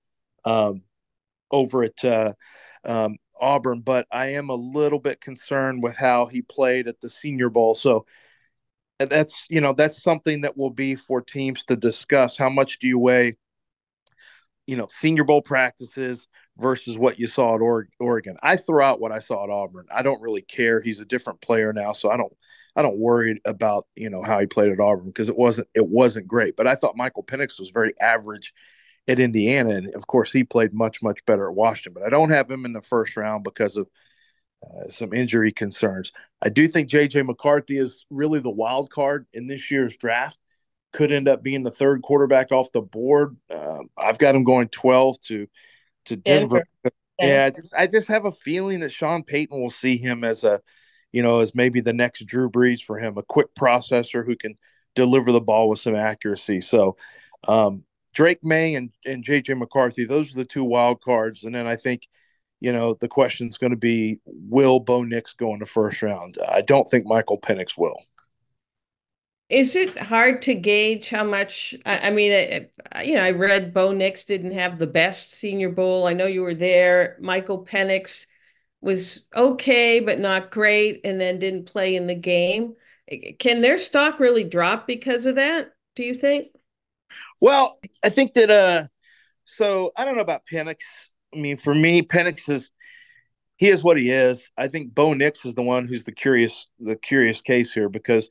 um, 0.45 0.83
over 1.51 1.83
at 1.83 2.05
uh, 2.05 2.33
um, 2.85 3.17
Auburn, 3.41 3.81
but 3.81 4.07
I 4.11 4.29
am 4.29 4.51
a 4.51 4.55
little 4.55 4.99
bit 4.99 5.21
concerned 5.21 5.83
with 5.83 5.97
how 5.97 6.27
he 6.27 6.43
played 6.43 6.89
at 6.89 7.01
the 7.01 7.11
Senior 7.11 7.51
Bowl. 7.51 7.75
So 7.75 8.07
that's 8.99 9.45
you 9.51 9.61
know 9.61 9.73
that's 9.73 10.03
something 10.03 10.43
that 10.43 10.57
will 10.57 10.71
be 10.71 10.95
for 10.95 11.21
teams 11.21 11.65
to 11.65 11.77
discuss. 11.77 12.37
How 12.37 12.49
much 12.49 12.79
do 12.79 12.87
you 12.87 12.99
weigh, 12.99 13.37
you 14.67 14.77
know, 14.77 14.89
Senior 14.91 15.25
Bowl 15.25 15.43
practices 15.43 16.29
versus 16.59 16.97
what 16.97 17.19
you 17.19 17.27
saw 17.27 17.55
at 17.55 17.87
Oregon? 18.01 18.37
I 18.43 18.57
throw 18.57 18.85
out 18.85 19.01
what 19.01 19.13
I 19.13 19.19
saw 19.19 19.45
at 19.45 19.51
Auburn. 19.51 19.87
I 19.95 20.03
don't 20.03 20.21
really 20.21 20.43
care. 20.43 20.81
He's 20.81 21.01
a 21.01 21.05
different 21.05 21.41
player 21.41 21.73
now, 21.73 21.93
so 21.93 22.11
I 22.11 22.17
don't 22.17 22.33
I 22.75 22.83
don't 22.83 22.99
worry 22.99 23.41
about 23.45 23.87
you 23.95 24.11
know 24.11 24.23
how 24.23 24.39
he 24.39 24.47
played 24.47 24.73
at 24.73 24.81
Auburn 24.81 25.07
because 25.07 25.29
it 25.29 25.37
wasn't 25.37 25.69
it 25.75 25.87
wasn't 25.87 26.27
great. 26.27 26.57
But 26.57 26.67
I 26.67 26.75
thought 26.75 26.97
Michael 26.97 27.25
Penix 27.25 27.59
was 27.59 27.71
very 27.71 27.95
average 28.01 28.53
at 29.09 29.21
Indiana, 29.21 29.71
and 29.71 29.95
of 29.95 30.07
course 30.07 30.33
he 30.33 30.45
played 30.45 30.73
much 30.75 31.03
much 31.03 31.25
better 31.27 31.49
at 31.49 31.55
Washington. 31.55 31.95
But 31.95 32.07
I 32.07 32.11
don't 32.11 32.31
have 32.31 32.51
him 32.51 32.65
in 32.65 32.73
the 32.73 32.83
first 32.83 33.17
round 33.17 33.45
because 33.45 33.77
of 33.77 33.89
uh, 34.65 34.89
some 34.89 35.13
injury 35.13 35.53
concerns. 35.53 36.13
I 36.43 36.49
do 36.49 36.67
think 36.69 36.89
JJ 36.89 37.27
McCarthy 37.27 37.79
is 37.79 38.07
really 38.11 38.41
the 38.41 38.51
wild 38.51 38.91
card 38.91 39.27
in 39.33 39.47
this 39.47 39.71
year's 39.71 39.97
draft. 39.97 40.39
Could 40.93 41.13
end 41.13 41.29
up 41.29 41.43
being 41.43 41.63
the 41.63 41.71
third 41.71 42.03
quarterback 42.03 42.53
off 42.53 42.73
the 42.73 42.81
board. 42.81 43.37
Uh, 43.51 43.81
I've 43.99 44.19
got 44.19 44.35
him 44.35 44.45
going 44.45 44.69
12 44.69 45.21
to 45.23 45.47
to 46.07 46.17
Denver. 46.17 46.65
Denver. 46.83 46.95
Yeah, 47.21 47.47
I 47.47 47.51
just, 47.51 47.75
I 47.75 47.87
just 47.87 48.09
have 48.09 48.27
a 48.27 48.33
feeling 48.33 48.81
that 48.81 48.93
Sean 48.93 49.23
Payton 49.23 49.59
will 49.59 49.71
see 49.71 49.97
him 49.97 50.23
as 50.23 50.45
a, 50.45 50.61
you 51.13 51.23
know, 51.23 51.41
as 51.41 51.55
maybe 51.55 51.81
the 51.81 51.95
next 51.95 52.27
Drew 52.27 52.51
Brees 52.51 52.83
for 52.83 52.99
him, 52.99 53.17
a 53.17 53.23
quick 53.23 53.55
processor 53.55 54.25
who 54.25 54.37
can 54.37 54.57
deliver 54.95 55.33
the 55.33 55.41
ball 55.41 55.69
with 55.69 55.79
some 55.79 55.95
accuracy. 55.95 56.61
So, 56.61 56.97
um, 57.49 57.85
Drake 58.13 58.43
Maye 58.43 58.75
and, 58.75 58.91
and 59.05 59.25
JJ 59.25 59.59
McCarthy, 59.59 60.05
those 60.05 60.33
are 60.33 60.39
the 60.39 60.45
two 60.45 60.65
wild 60.65 61.01
cards. 61.01 61.45
And 61.45 61.55
then 61.55 61.67
I 61.67 61.77
think 61.77 62.07
you 62.61 62.73
know, 62.73 62.95
the 62.95 63.09
question 63.09 63.49
is 63.49 63.59
going 63.59 63.71
to 63.71 63.77
be 63.77 64.19
will 64.25 64.81
Bo 64.81 65.03
Nix 65.03 65.35
go 65.35 65.53
in 65.53 65.61
the 65.61 65.67
first 65.67 66.03
round? 66.03 66.39
I 66.49 66.63
don't 66.63 66.89
think 66.89 67.07
Michael 67.07 67.41
Penix 67.41 67.77
will. 67.77 67.99
Is 69.49 69.77
it 69.77 69.97
hard 69.97 70.43
to 70.43 70.55
gauge 70.55 71.09
how 71.09 71.23
much? 71.23 71.75
I, 71.85 72.09
I 72.09 72.11
mean, 72.11 72.69
I, 72.93 73.03
you 73.03 73.15
know, 73.15 73.23
I 73.23 73.31
read 73.31 73.73
Bo 73.73 73.93
Nix 73.93 74.25
didn't 74.25 74.53
have 74.53 74.79
the 74.79 74.89
best 74.89 75.33
Senior 75.33 75.71
Bowl. 75.71 76.07
I 76.07 76.15
know 76.15 76.27
you 76.27 76.43
were 76.43 76.55
there. 76.55 77.17
Michael 77.21 77.65
Penix 77.65 78.27
was 78.81 79.25
okay, 79.35 80.01
but 80.01 80.19
not 80.19 80.51
great, 80.51 81.01
and 81.05 81.21
then 81.21 81.39
didn't 81.39 81.67
play 81.67 81.95
in 81.97 82.07
the 82.07 82.15
game. 82.15 82.75
Can 83.39 83.61
their 83.61 83.79
stock 83.79 84.19
really 84.19 84.45
drop 84.45 84.87
because 84.87 85.27
of 85.27 85.37
that? 85.37 85.73
Do 85.95 86.03
you 86.03 86.15
think? 86.15 86.49
Well, 87.41 87.79
I 88.03 88.09
think 88.09 88.35
that. 88.35 88.51
uh 88.51 88.85
So 89.45 89.93
I 89.97 90.05
don't 90.05 90.17
know 90.17 90.23
about 90.23 90.43
Penix. 90.53 90.79
I 91.35 91.39
mean, 91.39 91.57
for 91.57 91.75
me, 91.75 92.03
Penix 92.03 92.49
is 92.49 92.73
he 93.57 93.69
is 93.69 93.83
what 93.83 93.99
he 93.99 94.11
is. 94.11 94.51
I 94.59 94.69
think 94.69 94.95
Bo 94.95 95.15
Nix 95.15 95.45
is 95.45 95.55
the 95.55 95.63
one 95.63 95.87
who's 95.89 96.05
the 96.05 96.13
curious 96.13 96.67
the 96.81 96.97
curious 96.97 97.41
case 97.43 97.73
here 97.73 97.89
because 97.89 98.29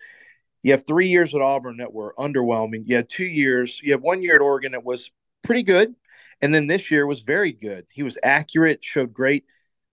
you 0.66 0.72
have 0.72 0.88
three 0.88 1.10
years 1.10 1.36
at 1.36 1.42
Auburn 1.42 1.78
that 1.78 1.94
were 1.94 2.16
underwhelming. 2.18 2.88
You 2.88 2.96
had 2.96 3.08
two 3.08 3.26
years. 3.26 3.80
You 3.84 3.92
have 3.92 4.02
one 4.02 4.24
year 4.24 4.34
at 4.34 4.42
Oregon 4.42 4.72
that 4.72 4.84
was 4.84 5.12
pretty 5.44 5.62
good, 5.62 5.94
and 6.42 6.52
then 6.52 6.66
this 6.66 6.90
year 6.90 7.06
was 7.06 7.20
very 7.20 7.52
good. 7.52 7.86
He 7.92 8.02
was 8.02 8.18
accurate, 8.24 8.84
showed 8.84 9.14
great. 9.14 9.46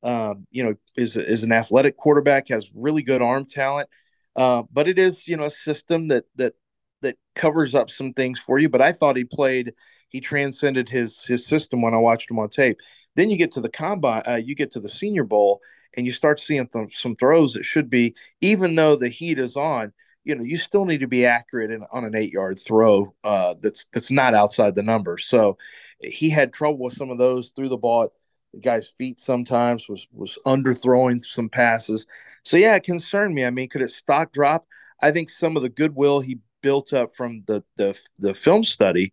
Um, 0.03 0.47
you 0.51 0.65
know, 0.65 0.75
is 0.97 1.15
is 1.19 1.43
an 1.43 1.53
athletic 1.53 1.99
quarterback, 1.99 2.49
has 2.49 2.71
really 2.75 3.03
good 3.03 3.21
arm 3.21 3.45
talent. 3.45 3.91
Uh, 4.35 4.63
but 4.73 4.89
it 4.89 4.99
is 4.99 5.29
you 5.29 5.37
know 5.37 5.45
a 5.45 5.51
system 5.51 6.09
that 6.09 6.25
that 6.37 6.55
that 7.03 7.19
covers 7.35 7.75
up 7.75 7.91
some 7.91 8.15
things 8.15 8.39
for 8.39 8.59
you. 8.59 8.71
But 8.71 8.81
I 8.81 8.93
thought 8.93 9.19
he 9.19 9.25
played 9.25 9.75
he 10.09 10.21
transcended 10.21 10.89
his 10.89 11.23
his 11.27 11.47
system 11.47 11.83
when 11.83 11.93
I 11.93 11.99
watched 11.99 12.31
him 12.31 12.39
on 12.39 12.49
tape. 12.49 12.79
Then 13.15 13.29
you 13.29 13.37
get 13.37 13.53
to 13.53 13.61
the 13.61 13.69
combine, 13.69 14.23
uh, 14.27 14.37
you 14.37 14.55
get 14.55 14.71
to 14.71 14.81
the 14.81 14.89
Senior 14.89 15.25
Bowl, 15.25 15.61
and 15.99 16.07
you 16.07 16.13
start 16.13 16.41
seeing 16.41 16.67
th- 16.67 16.99
some 16.99 17.15
throws 17.17 17.53
that 17.53 17.67
should 17.67 17.91
be, 17.91 18.15
even 18.41 18.75
though 18.75 18.97
the 18.97 19.11
heat 19.11 19.39
is 19.39 19.55
on, 19.55 19.93
you 20.25 20.35
know, 20.35 20.45
you 20.45 20.57
still 20.57 20.85
need 20.85 21.01
to 21.01 21.09
be 21.09 21.27
accurate 21.27 21.71
in, 21.71 21.85
on 21.93 22.05
an 22.05 22.15
eight 22.15 22.33
yard 22.33 22.59
throw 22.59 23.15
uh, 23.25 23.55
that's 23.61 23.87
that's 23.93 24.11
not 24.11 24.35
outside 24.35 24.75
the 24.75 24.83
numbers. 24.83 25.27
So 25.27 25.59
he 26.01 26.31
had 26.31 26.53
trouble 26.53 26.79
with 26.79 26.95
some 26.95 27.11
of 27.11 27.19
those 27.19 27.51
through 27.51 27.69
the 27.69 27.77
ball 27.77 28.05
at 28.05 28.11
the 28.53 28.61
guy's 28.61 28.89
feet 28.89 29.19
sometimes 29.19 29.89
was 29.89 30.07
was 30.13 30.39
underthrowing 30.47 31.25
some 31.25 31.49
passes. 31.49 32.07
So 32.45 32.57
yeah, 32.57 32.75
it 32.77 32.85
concerned 32.85 33.35
me. 33.35 33.45
I 33.45 33.51
mean, 33.51 33.69
could 33.69 33.83
it 33.83 33.91
stock 33.91 34.33
drop? 34.33 34.67
I 35.01 35.11
think 35.11 35.31
some 35.31 35.57
of 35.57 35.63
the 35.63 35.69
goodwill 35.69 36.21
he 36.21 36.39
built 36.63 36.93
up 36.93 37.15
from 37.15 37.43
the 37.47 37.65
the 37.77 37.99
the 38.19 38.35
film 38.35 38.63
study 38.63 39.13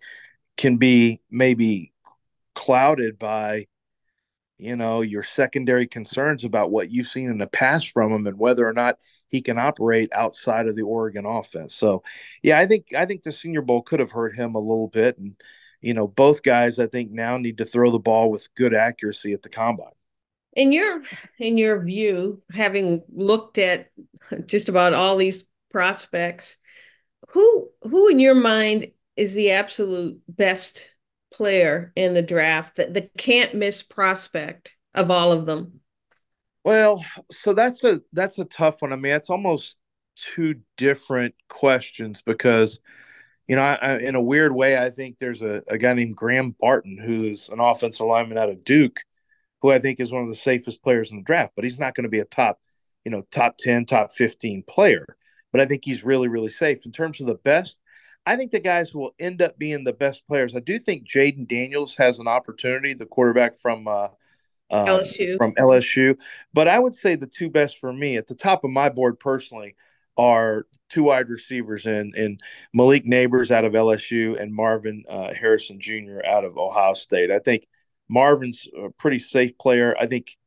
can 0.58 0.78
be 0.78 1.22
maybe 1.32 1.94
clouded 2.54 3.18
by 3.18 3.66
you 4.60 4.76
know 4.76 5.02
your 5.02 5.24
secondary 5.24 5.88
concerns 5.88 6.44
about 6.44 6.70
what 6.70 6.92
you've 6.92 7.08
seen 7.08 7.30
in 7.30 7.38
the 7.38 7.48
past 7.48 7.92
from 7.92 8.12
him 8.12 8.28
and 8.28 8.38
whether 8.38 8.68
or 8.68 8.74
not 8.74 9.00
he 9.30 9.42
can 9.42 9.58
operate 9.58 10.10
outside 10.14 10.68
of 10.68 10.76
the 10.76 10.82
Oregon 10.82 11.26
offense. 11.26 11.74
So, 11.74 12.04
yeah, 12.44 12.60
I 12.60 12.66
think 12.66 12.88
I 12.96 13.06
think 13.06 13.24
the 13.24 13.32
Senior 13.32 13.62
Bowl 13.62 13.82
could 13.82 14.00
have 14.00 14.12
hurt 14.12 14.36
him 14.36 14.56
a 14.56 14.60
little 14.60 14.90
bit, 14.90 15.18
and 15.18 15.36
you 15.82 15.94
know 15.94 16.08
both 16.08 16.44
guys 16.44 16.78
I 16.78 16.88
think 16.88 17.12
now 17.12 17.38
need 17.38 17.58
to 17.60 17.66
throw 17.66 17.90
the 17.90 18.00
ball 18.00 18.30
with 18.30 18.54
good 18.56 18.74
accuracy 18.74 19.34
at 19.34 19.42
the 19.42 19.50
combine. 19.50 19.88
In 20.54 20.72
your 20.72 21.02
in 21.38 21.58
your 21.58 21.82
view, 21.82 22.42
having 22.52 23.02
looked 23.14 23.58
at 23.58 23.90
just 24.46 24.68
about 24.68 24.94
all 24.94 25.16
these 25.16 25.46
prospects, 25.72 26.58
who 27.30 27.70
who 27.84 28.10
in 28.10 28.20
your 28.20 28.36
mind 28.36 28.92
is 29.16 29.34
the 29.34 29.52
absolute 29.52 30.20
best 30.28 30.96
player 31.32 31.92
in 31.96 32.14
the 32.14 32.22
draft, 32.22 32.76
the, 32.76 32.86
the 32.88 33.10
can't 33.18 33.56
miss 33.56 33.84
prospect 33.84 34.74
of 34.94 35.12
all 35.12 35.32
of 35.32 35.46
them? 35.46 35.82
Well, 36.64 37.04
so 37.32 37.54
that's 37.54 37.84
a 37.84 38.02
that's 38.14 38.38
a 38.38 38.46
tough 38.46 38.82
one. 38.82 38.94
I 38.94 38.96
mean, 38.96 39.14
it's 39.14 39.30
almost 39.30 39.78
two 40.16 40.56
different 40.78 41.34
questions 41.48 42.22
because, 42.22 42.80
you 43.48 43.56
know, 43.56 43.62
I, 43.62 43.76
I, 43.76 43.98
in 44.00 44.16
a 44.16 44.22
weird 44.22 44.54
way, 44.54 44.78
I 44.78 44.90
think 44.90 45.18
there's 45.18 45.42
a, 45.42 45.64
a 45.68 45.78
guy 45.78 45.94
named 45.94 46.16
Graham 46.16 46.56
Barton 46.60 46.98
who's 46.98 47.50
an 47.50 47.60
offensive 47.60 48.06
lineman 48.06 48.38
out 48.38 48.50
of 48.50 48.64
Duke, 48.66 49.00
who 49.62 49.72
I 49.72 49.80
think 49.80 50.00
is 50.00 50.12
one 50.12 50.24
of 50.24 50.30
the 50.30 50.36
safest 50.36 50.84
players 50.84 51.12
in 51.12 51.18
the 51.18 51.24
draft, 51.24 51.54
but 51.56 51.64
he's 51.64 51.80
not 51.80 51.96
going 51.96 52.04
to 52.04 52.10
be 52.10 52.20
a 52.20 52.26
top, 52.26 52.60
you 53.06 53.12
know, 53.12 53.24
top 53.32 53.58
10, 53.58 53.86
top 53.86 54.12
15 54.14 54.64
player. 54.68 55.06
But 55.52 55.62
I 55.62 55.66
think 55.66 55.84
he's 55.84 56.04
really, 56.04 56.28
really 56.28 56.50
safe. 56.50 56.86
In 56.86 56.92
terms 56.92 57.22
of 57.22 57.28
the 57.28 57.36
best, 57.36 57.80
I 58.26 58.36
think 58.36 58.52
the 58.52 58.60
guys 58.60 58.90
who 58.90 59.00
will 59.00 59.16
end 59.20 59.42
up 59.42 59.58
being 59.58 59.84
the 59.84 59.94
best 59.94 60.28
players. 60.28 60.56
I 60.56 60.60
do 60.60 60.78
think 60.80 61.08
Jayden 61.08 61.48
Daniels 61.48 61.96
has 61.98 62.20
an 62.20 62.28
opportunity, 62.28 62.94
the 62.94 63.06
quarterback 63.06 63.58
from 63.58 63.88
uh, 63.88 64.10
um, 64.72 64.86
LSU. 64.86 65.38
From 65.38 65.54
LSU, 65.56 66.20
but 66.54 66.68
I 66.68 66.80
would 66.80 66.94
say 66.94 67.16
the 67.16 67.28
two 67.28 67.50
best 67.50 67.80
for 67.80 67.92
me 67.92 68.18
at 68.18 68.28
the 68.28 68.36
top 68.36 68.64
of 68.64 68.70
my 68.70 68.90
board 68.90 69.20
personally 69.20 69.76
are 70.18 70.68
two 70.90 71.04
wide 71.04 71.30
receivers 71.30 71.86
in 71.86 72.14
in 72.16 72.38
Malik 72.74 73.06
Nabers 73.06 73.52
out 73.52 73.66
of 73.66 73.74
LSU 73.74 74.40
and 74.40 74.54
Marvin 74.54 75.04
uh, 75.10 75.34
Harrison 75.34 75.80
Jr. 75.80 76.20
out 76.26 76.44
of 76.44 76.58
Ohio 76.58 76.94
State. 76.94 77.32
I 77.32 77.40
think 77.40 77.66
Marvin's 78.10 78.68
a 78.78 78.90
pretty 78.90 79.20
safe 79.20 79.58
player. 79.58 79.96
I 80.00 80.08
think 80.08 80.38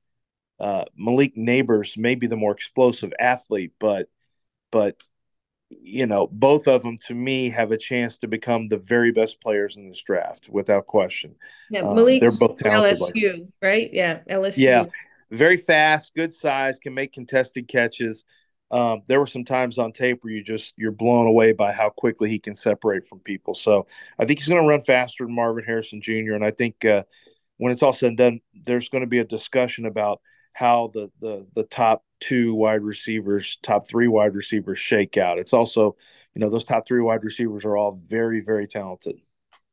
uh, 0.60 0.84
Malik 0.96 1.36
Nabers 1.36 1.96
may 1.96 2.14
be 2.14 2.26
the 2.26 2.36
more 2.36 2.52
explosive 2.52 3.12
athlete, 3.18 3.72
but 3.80 4.08
but 4.70 5.02
you 5.82 6.06
know, 6.06 6.28
both 6.30 6.68
of 6.68 6.82
them 6.82 6.98
to 7.06 7.14
me 7.14 7.50
have 7.50 7.72
a 7.72 7.76
chance 7.76 8.18
to 8.18 8.28
become 8.28 8.68
the 8.68 8.76
very 8.76 9.12
best 9.12 9.40
players 9.40 9.76
in 9.76 9.88
this 9.88 10.02
draft 10.02 10.48
without 10.48 10.86
question. 10.86 11.34
Yeah, 11.70 11.80
um, 11.80 11.96
Malik's 11.96 12.20
they're 12.20 12.48
both 12.48 12.56
talented. 12.56 12.98
LSU, 12.98 13.38
like 13.40 13.48
right? 13.62 13.90
Yeah, 13.92 14.20
LSU. 14.30 14.56
Yeah, 14.56 14.84
very 15.30 15.56
fast, 15.56 16.14
good 16.14 16.32
size, 16.32 16.78
can 16.78 16.94
make 16.94 17.12
contested 17.12 17.68
catches. 17.68 18.24
Um, 18.70 19.02
there 19.06 19.20
were 19.20 19.26
some 19.26 19.44
times 19.44 19.78
on 19.78 19.92
tape 19.92 20.24
where 20.24 20.32
you 20.32 20.42
just 20.42 20.72
you're 20.76 20.92
blown 20.92 21.26
away 21.26 21.52
by 21.52 21.72
how 21.72 21.90
quickly 21.90 22.30
he 22.30 22.38
can 22.38 22.54
separate 22.54 23.06
from 23.06 23.20
people. 23.20 23.54
So 23.54 23.86
I 24.18 24.24
think 24.24 24.38
he's 24.38 24.48
going 24.48 24.62
to 24.62 24.68
run 24.68 24.80
faster 24.80 25.24
than 25.24 25.34
Marvin 25.34 25.64
Harrison 25.64 26.00
Jr. 26.00 26.32
And 26.34 26.44
I 26.44 26.50
think 26.50 26.84
uh, 26.84 27.02
when 27.58 27.72
it's 27.72 27.82
all 27.82 27.92
said 27.92 28.08
and 28.08 28.18
done, 28.18 28.40
there's 28.64 28.88
going 28.88 29.02
to 29.02 29.08
be 29.08 29.18
a 29.18 29.24
discussion 29.24 29.84
about 29.84 30.20
how 30.54 30.90
the 30.94 31.10
the 31.20 31.46
the 31.54 31.64
top 31.64 32.02
two 32.22 32.54
wide 32.54 32.82
receivers, 32.82 33.58
top 33.62 33.86
three 33.86 34.08
wide 34.08 34.34
receivers 34.34 34.78
shake 34.78 35.16
out. 35.16 35.38
It's 35.38 35.52
also, 35.52 35.96
you 36.34 36.40
know, 36.40 36.48
those 36.48 36.64
top 36.64 36.86
three 36.86 37.00
wide 37.00 37.24
receivers 37.24 37.64
are 37.64 37.76
all 37.76 37.92
very, 37.92 38.40
very 38.40 38.68
talented. 38.68 39.16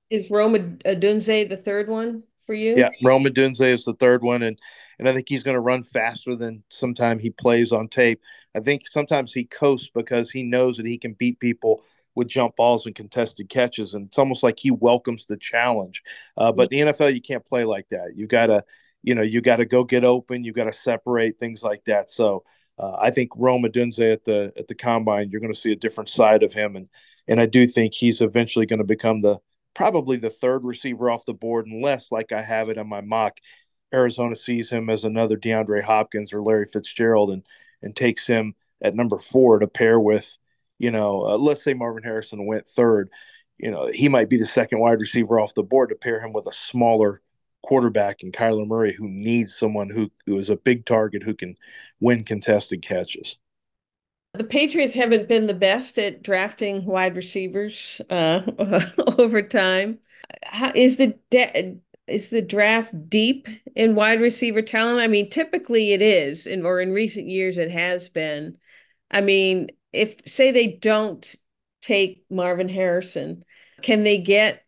Is 0.09 0.31
Rome 0.31 0.79
Odunze 0.85 1.47
the 1.47 1.57
third 1.57 1.87
one 1.87 2.23
for 2.47 2.55
you? 2.55 2.73
Yeah, 2.75 2.89
Rome 3.03 3.25
Odunze 3.25 3.73
is 3.73 3.85
the 3.85 3.93
third 3.93 4.23
one, 4.23 4.41
and 4.41 4.57
and 4.97 5.07
I 5.07 5.13
think 5.13 5.29
he's 5.29 5.43
going 5.43 5.55
to 5.55 5.61
run 5.61 5.83
faster 5.83 6.35
than 6.35 6.63
sometime 6.69 7.19
he 7.19 7.29
plays 7.29 7.71
on 7.71 7.87
tape. 7.87 8.19
I 8.55 8.59
think 8.59 8.87
sometimes 8.89 9.31
he 9.31 9.45
coasts 9.45 9.91
because 9.93 10.31
he 10.31 10.43
knows 10.43 10.77
that 10.77 10.87
he 10.87 10.97
can 10.97 11.13
beat 11.13 11.39
people 11.39 11.83
with 12.15 12.27
jump 12.27 12.55
balls 12.55 12.85
and 12.87 12.95
contested 12.95 13.49
catches, 13.49 13.93
and 13.93 14.07
it's 14.07 14.17
almost 14.17 14.41
like 14.41 14.59
he 14.59 14.71
welcomes 14.71 15.27
the 15.27 15.37
challenge. 15.37 16.01
Uh, 16.35 16.51
but 16.51 16.73
in 16.73 16.87
the 16.87 16.91
NFL, 16.91 17.13
you 17.13 17.21
can't 17.21 17.45
play 17.45 17.63
like 17.63 17.87
that. 17.89 18.13
You've 18.15 18.29
got 18.29 18.47
to 18.47 18.63
you 19.03 19.15
know 19.15 19.21
you 19.21 19.41
got 19.41 19.57
to 19.57 19.65
go 19.65 19.83
get 19.83 20.03
open 20.03 20.43
you 20.43 20.53
got 20.53 20.65
to 20.65 20.73
separate 20.73 21.39
things 21.39 21.63
like 21.63 21.83
that. 21.85 22.09
So 22.09 22.43
uh, 22.77 22.95
I 22.99 23.11
think 23.11 23.31
Rome 23.35 23.63
Odunze 23.63 24.13
at 24.13 24.25
the 24.25 24.53
at 24.57 24.67
the 24.67 24.75
combine 24.75 25.29
you're 25.29 25.41
going 25.41 25.53
to 25.53 25.59
see 25.59 25.71
a 25.71 25.77
different 25.77 26.09
side 26.09 26.43
of 26.43 26.53
him. 26.53 26.75
And 26.75 26.89
and 27.27 27.39
I 27.39 27.45
do 27.45 27.67
think 27.67 27.93
he's 27.93 28.21
eventually 28.21 28.65
going 28.65 28.79
to 28.79 28.85
become 28.85 29.21
the 29.21 29.39
probably 29.73 30.17
the 30.17 30.29
third 30.29 30.63
receiver 30.63 31.09
off 31.09 31.25
the 31.25 31.33
board 31.33 31.67
unless 31.67 32.11
like 32.11 32.31
I 32.31 32.41
have 32.41 32.69
it 32.69 32.77
on 32.77 32.87
my 32.87 33.01
mock 33.01 33.37
Arizona 33.93 34.35
sees 34.35 34.69
him 34.69 34.89
as 34.89 35.03
another 35.03 35.37
DeAndre 35.37 35.83
Hopkins 35.83 36.33
or 36.33 36.41
Larry 36.41 36.67
Fitzgerald 36.71 37.31
and 37.31 37.45
and 37.81 37.95
takes 37.95 38.27
him 38.27 38.55
at 38.81 38.95
number 38.95 39.17
4 39.17 39.59
to 39.59 39.67
pair 39.67 39.99
with 39.99 40.37
you 40.79 40.91
know, 40.91 41.25
uh, 41.25 41.37
let's 41.37 41.63
say 41.63 41.73
Marvin 41.73 42.03
Harrison 42.03 42.45
went 42.45 42.67
third, 42.67 43.11
you 43.57 43.69
know, 43.69 43.87
he 43.93 44.07
might 44.07 44.29
be 44.29 44.37
the 44.37 44.45
second 44.45 44.79
wide 44.79 45.01
receiver 45.01 45.39
off 45.39 45.53
the 45.53 45.61
board 45.61 45.89
to 45.89 45.95
pair 45.95 46.19
him 46.21 46.33
with 46.33 46.47
a 46.47 46.53
smaller 46.53 47.21
quarterback 47.61 48.23
in 48.23 48.31
Kyler 48.31 48.67
Murray 48.67 48.93
who 48.93 49.07
needs 49.07 49.55
someone 49.55 49.89
who, 49.89 50.11
who 50.25 50.37
is 50.37 50.49
a 50.49 50.55
big 50.55 50.85
target 50.85 51.23
who 51.23 51.33
can 51.33 51.55
win 51.99 52.23
contested 52.23 52.81
catches. 52.81 53.37
The 54.33 54.43
Patriots 54.43 54.93
haven't 54.93 55.27
been 55.27 55.47
the 55.47 55.53
best 55.53 55.97
at 55.97 56.21
drafting 56.21 56.85
wide 56.85 57.15
receivers 57.15 57.99
uh, 58.09 58.43
over 59.17 59.41
time. 59.41 59.99
How, 60.43 60.71
is 60.75 60.97
the 60.97 61.17
de- 61.31 61.79
is 62.07 62.29
the 62.29 62.41
draft 62.41 63.09
deep 63.09 63.47
in 63.75 63.95
wide 63.95 64.21
receiver 64.21 64.61
talent? 64.61 64.99
I 64.99 65.07
mean, 65.07 65.29
typically 65.29 65.93
it 65.93 66.01
is, 66.01 66.45
in, 66.45 66.65
or 66.65 66.79
in 66.79 66.93
recent 66.93 67.27
years 67.27 67.57
it 67.57 67.71
has 67.71 68.09
been. 68.09 68.57
I 69.09 69.21
mean, 69.21 69.69
if 69.93 70.15
say 70.27 70.51
they 70.51 70.67
don't 70.67 71.35
take 71.81 72.23
Marvin 72.29 72.69
Harrison, 72.69 73.43
can 73.81 74.03
they 74.03 74.17
get, 74.19 74.63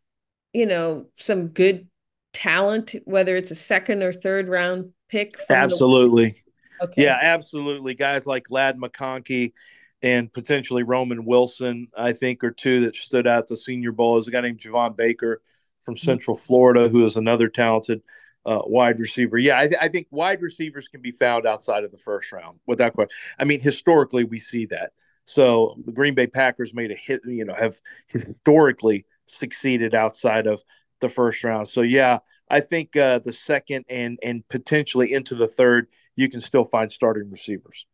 you 0.53 0.65
know, 0.65 1.07
some 1.17 1.49
good 1.49 1.87
talent, 2.33 2.95
whether 3.05 3.35
it's 3.35 3.51
a 3.51 3.55
second 3.55 4.03
or 4.03 4.13
third 4.13 4.47
round 4.47 4.91
pick? 5.09 5.37
absolutely. 5.49 6.43
The... 6.79 6.85
Okay. 6.85 7.03
Yeah, 7.03 7.19
absolutely. 7.21 7.93
Guys 7.93 8.25
like 8.25 8.49
Ladd 8.49 8.77
McConkey 8.77 9.53
and 10.01 10.31
potentially 10.33 10.83
Roman 10.83 11.25
Wilson, 11.25 11.87
I 11.95 12.13
think, 12.13 12.43
are 12.43 12.51
two 12.51 12.81
that 12.81 12.95
stood 12.95 13.27
out 13.27 13.47
the 13.47 13.57
Senior 13.57 13.91
Bowl. 13.91 14.17
Is 14.17 14.27
a 14.27 14.31
guy 14.31 14.41
named 14.41 14.59
Javon 14.59 14.95
Baker 14.95 15.41
from 15.81 15.95
mm-hmm. 15.95 16.05
Central 16.05 16.37
Florida, 16.37 16.89
who 16.89 17.05
is 17.05 17.17
another 17.17 17.49
talented 17.49 18.01
uh, 18.45 18.61
wide 18.65 18.99
receiver. 18.99 19.37
Yeah, 19.37 19.59
I, 19.59 19.67
th- 19.67 19.77
I, 19.79 19.87
think 19.87 20.07
wide 20.09 20.41
receivers 20.41 20.87
can 20.87 21.01
be 21.01 21.11
found 21.11 21.45
outside 21.45 21.83
of 21.83 21.91
the 21.91 21.97
first 21.97 22.31
round 22.31 22.59
without 22.65 22.93
question. 22.93 23.15
I 23.37 23.43
mean, 23.43 23.59
historically, 23.59 24.23
we 24.23 24.39
see 24.39 24.65
that. 24.67 24.93
So 25.25 25.75
the 25.85 25.91
Green 25.91 26.15
Bay 26.15 26.27
Packers 26.27 26.73
made 26.73 26.91
a 26.91 26.95
hit, 26.95 27.21
you 27.25 27.45
know, 27.45 27.53
have 27.53 27.79
historically 28.07 29.05
succeeded 29.27 29.93
outside 29.93 30.47
of 30.47 30.63
the 31.01 31.09
first 31.09 31.43
round. 31.43 31.67
So 31.67 31.81
yeah, 31.81 32.19
I 32.49 32.59
think 32.59 32.95
uh, 32.95 33.19
the 33.19 33.33
second 33.33 33.85
and 33.89 34.17
and 34.23 34.47
potentially 34.49 35.13
into 35.13 35.35
the 35.35 35.47
third, 35.47 35.87
you 36.15 36.29
can 36.29 36.39
still 36.39 36.63
find 36.63 36.91
starting 36.91 37.29
receivers. 37.29 37.85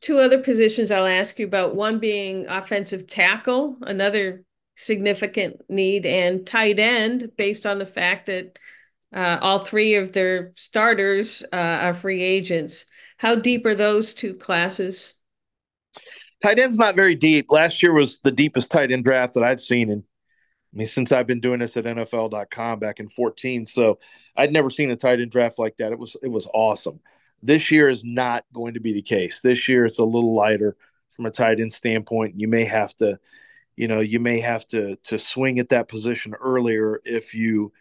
Two 0.00 0.18
other 0.18 0.40
positions 0.40 0.90
I'll 0.90 1.06
ask 1.06 1.38
you 1.38 1.46
about. 1.46 1.74
One 1.74 1.98
being 1.98 2.46
offensive 2.46 3.06
tackle, 3.06 3.76
another 3.82 4.44
significant 4.76 5.60
need, 5.68 6.06
and 6.06 6.46
tight 6.46 6.78
end, 6.78 7.32
based 7.36 7.66
on 7.66 7.78
the 7.78 7.86
fact 7.86 8.26
that 8.26 8.58
uh, 9.12 9.38
all 9.40 9.58
three 9.58 9.94
of 9.96 10.12
their 10.12 10.52
starters 10.54 11.42
uh, 11.52 11.56
are 11.56 11.94
free 11.94 12.22
agents. 12.22 12.86
How 13.16 13.34
deep 13.34 13.66
are 13.66 13.74
those 13.74 14.14
two 14.14 14.34
classes? 14.34 15.14
Tight 16.42 16.58
end's 16.58 16.78
not 16.78 16.94
very 16.94 17.16
deep. 17.16 17.46
Last 17.50 17.82
year 17.82 17.92
was 17.92 18.20
the 18.20 18.30
deepest 18.30 18.70
tight 18.70 18.92
end 18.92 19.04
draft 19.04 19.34
that 19.34 19.42
I've 19.42 19.60
seen 19.60 19.90
in 19.90 20.04
I 20.72 20.76
mean, 20.76 20.86
since 20.86 21.12
I've 21.12 21.26
been 21.26 21.40
doing 21.40 21.60
this 21.60 21.76
at 21.76 21.84
NFL.com 21.84 22.78
back 22.78 23.00
in 23.00 23.08
14. 23.08 23.66
So 23.66 23.98
I'd 24.36 24.52
never 24.52 24.70
seen 24.70 24.90
a 24.90 24.96
tight 24.96 25.20
end 25.20 25.30
draft 25.30 25.58
like 25.58 25.76
that. 25.78 25.92
It 25.92 25.98
was 25.98 26.16
it 26.22 26.28
was 26.28 26.46
awesome. 26.52 27.00
This 27.42 27.70
year 27.70 27.88
is 27.88 28.04
not 28.04 28.44
going 28.52 28.74
to 28.74 28.80
be 28.80 28.92
the 28.92 29.02
case. 29.02 29.40
This 29.40 29.68
year 29.68 29.86
it's 29.86 29.98
a 29.98 30.04
little 30.04 30.34
lighter 30.34 30.76
from 31.10 31.26
a 31.26 31.30
tight 31.30 31.60
end 31.60 31.72
standpoint. 31.72 32.38
You 32.38 32.48
may 32.48 32.64
have 32.64 32.94
to, 32.96 33.18
you 33.76 33.88
know, 33.88 34.00
you 34.00 34.20
may 34.20 34.40
have 34.40 34.66
to 34.68 34.96
to 35.04 35.18
swing 35.18 35.58
at 35.58 35.70
that 35.70 35.88
position 35.88 36.34
earlier 36.34 37.00
if 37.04 37.34
you 37.34 37.72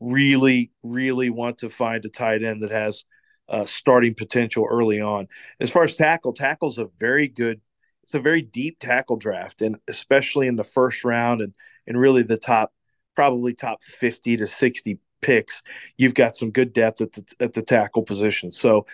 really, 0.00 0.70
really 0.82 1.30
want 1.30 1.58
to 1.58 1.70
find 1.70 2.04
a 2.04 2.10
tight 2.10 2.42
end 2.42 2.62
that 2.62 2.70
has 2.70 3.04
uh, 3.48 3.64
starting 3.64 4.14
potential 4.14 4.66
early 4.70 5.00
on. 5.00 5.28
As 5.60 5.70
far 5.70 5.84
as 5.84 5.96
tackle, 5.96 6.32
tackle's 6.32 6.78
a 6.78 6.90
very 6.98 7.28
good 7.28 7.60
it's 8.02 8.14
a 8.14 8.20
very 8.20 8.42
deep 8.42 8.78
tackle 8.78 9.16
draft, 9.16 9.62
and 9.62 9.76
especially 9.88 10.46
in 10.46 10.56
the 10.56 10.64
first 10.64 11.04
round 11.04 11.40
and 11.40 11.54
and 11.86 11.98
really 11.98 12.22
the 12.22 12.36
top, 12.36 12.72
probably 13.14 13.54
top 13.54 13.82
fifty 13.82 14.36
to 14.36 14.46
sixty 14.46 14.98
picks, 15.20 15.62
you've 15.96 16.14
got 16.14 16.36
some 16.36 16.50
good 16.50 16.72
depth 16.72 17.00
at 17.00 17.12
the 17.12 17.24
at 17.40 17.52
the 17.52 17.62
tackle 17.62 18.02
position. 18.02 18.52
So, 18.52 18.86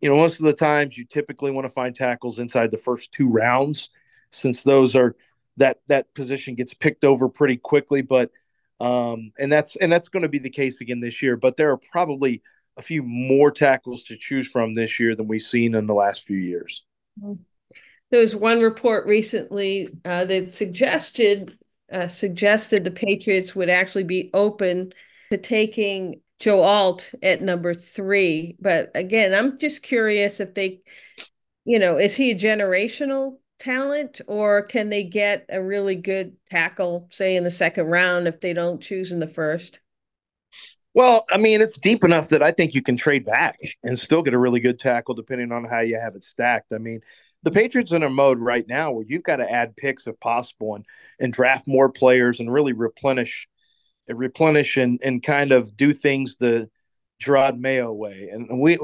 you 0.00 0.08
know, 0.08 0.16
most 0.16 0.38
of 0.38 0.46
the 0.46 0.52
times 0.52 0.98
you 0.98 1.04
typically 1.04 1.50
want 1.50 1.66
to 1.66 1.72
find 1.72 1.94
tackles 1.94 2.38
inside 2.38 2.70
the 2.70 2.76
first 2.78 3.12
two 3.12 3.28
rounds, 3.28 3.90
since 4.30 4.62
those 4.62 4.94
are 4.94 5.16
that 5.56 5.78
that 5.88 6.12
position 6.14 6.54
gets 6.54 6.74
picked 6.74 7.04
over 7.04 7.28
pretty 7.28 7.56
quickly. 7.56 8.02
But 8.02 8.30
um, 8.80 9.32
and 9.38 9.50
that's 9.50 9.76
and 9.76 9.90
that's 9.90 10.08
going 10.08 10.22
to 10.22 10.28
be 10.28 10.38
the 10.38 10.50
case 10.50 10.80
again 10.80 11.00
this 11.00 11.22
year. 11.22 11.36
But 11.36 11.56
there 11.56 11.70
are 11.70 11.80
probably 11.90 12.42
a 12.76 12.82
few 12.82 13.02
more 13.02 13.50
tackles 13.50 14.04
to 14.04 14.16
choose 14.16 14.46
from 14.46 14.74
this 14.74 15.00
year 15.00 15.16
than 15.16 15.26
we've 15.26 15.42
seen 15.42 15.74
in 15.74 15.86
the 15.86 15.94
last 15.94 16.24
few 16.24 16.38
years. 16.38 16.84
Mm-hmm. 17.20 17.42
There 18.10 18.20
was 18.20 18.36
one 18.36 18.60
report 18.60 19.04
recently 19.06 19.88
uh, 20.04 20.24
that 20.26 20.52
suggested 20.52 21.58
uh, 21.92 22.08
suggested 22.08 22.84
the 22.84 22.90
Patriots 22.90 23.54
would 23.54 23.70
actually 23.70 24.04
be 24.04 24.30
open 24.34 24.92
to 25.30 25.38
taking 25.38 26.20
Joe 26.38 26.62
Alt 26.62 27.12
at 27.22 27.42
number 27.42 27.74
three. 27.74 28.56
But 28.60 28.90
again, 28.94 29.34
I'm 29.34 29.58
just 29.58 29.82
curious 29.82 30.40
if 30.40 30.54
they, 30.54 30.80
you 31.64 31.78
know, 31.78 31.98
is 31.98 32.16
he 32.16 32.30
a 32.30 32.34
generational 32.34 33.38
talent 33.58 34.20
or 34.26 34.62
can 34.62 34.88
they 34.88 35.04
get 35.04 35.46
a 35.48 35.62
really 35.62 35.96
good 35.96 36.36
tackle, 36.48 37.08
say 37.10 37.36
in 37.36 37.44
the 37.44 37.50
second 37.50 37.86
round, 37.86 38.28
if 38.28 38.40
they 38.40 38.52
don't 38.52 38.80
choose 38.80 39.12
in 39.12 39.20
the 39.20 39.26
first? 39.26 39.80
Well, 40.98 41.26
I 41.30 41.36
mean, 41.36 41.62
it's 41.62 41.78
deep 41.78 42.02
enough 42.02 42.30
that 42.30 42.42
I 42.42 42.50
think 42.50 42.74
you 42.74 42.82
can 42.82 42.96
trade 42.96 43.24
back 43.24 43.60
and 43.84 43.96
still 43.96 44.20
get 44.20 44.34
a 44.34 44.38
really 44.38 44.58
good 44.58 44.80
tackle 44.80 45.14
depending 45.14 45.52
on 45.52 45.62
how 45.62 45.78
you 45.78 45.96
have 45.96 46.16
it 46.16 46.24
stacked. 46.24 46.72
I 46.72 46.78
mean, 46.78 47.02
the 47.44 47.52
Patriots 47.52 47.92
in 47.92 48.02
a 48.02 48.10
mode 48.10 48.40
right 48.40 48.66
now 48.66 48.90
where 48.90 49.04
you've 49.06 49.22
got 49.22 49.36
to 49.36 49.48
add 49.48 49.76
picks 49.76 50.08
if 50.08 50.18
possible 50.18 50.74
and 50.74 50.84
and 51.20 51.32
draft 51.32 51.68
more 51.68 51.88
players 51.88 52.40
and 52.40 52.52
really 52.52 52.72
replenish 52.72 53.46
replenish 54.08 54.76
and, 54.76 54.98
and 55.00 55.22
kind 55.22 55.52
of 55.52 55.76
do 55.76 55.92
things 55.92 56.36
the 56.38 56.68
Jerod 57.22 57.60
Mayo 57.60 57.92
way. 57.92 58.30
And 58.32 58.58
we 58.58 58.76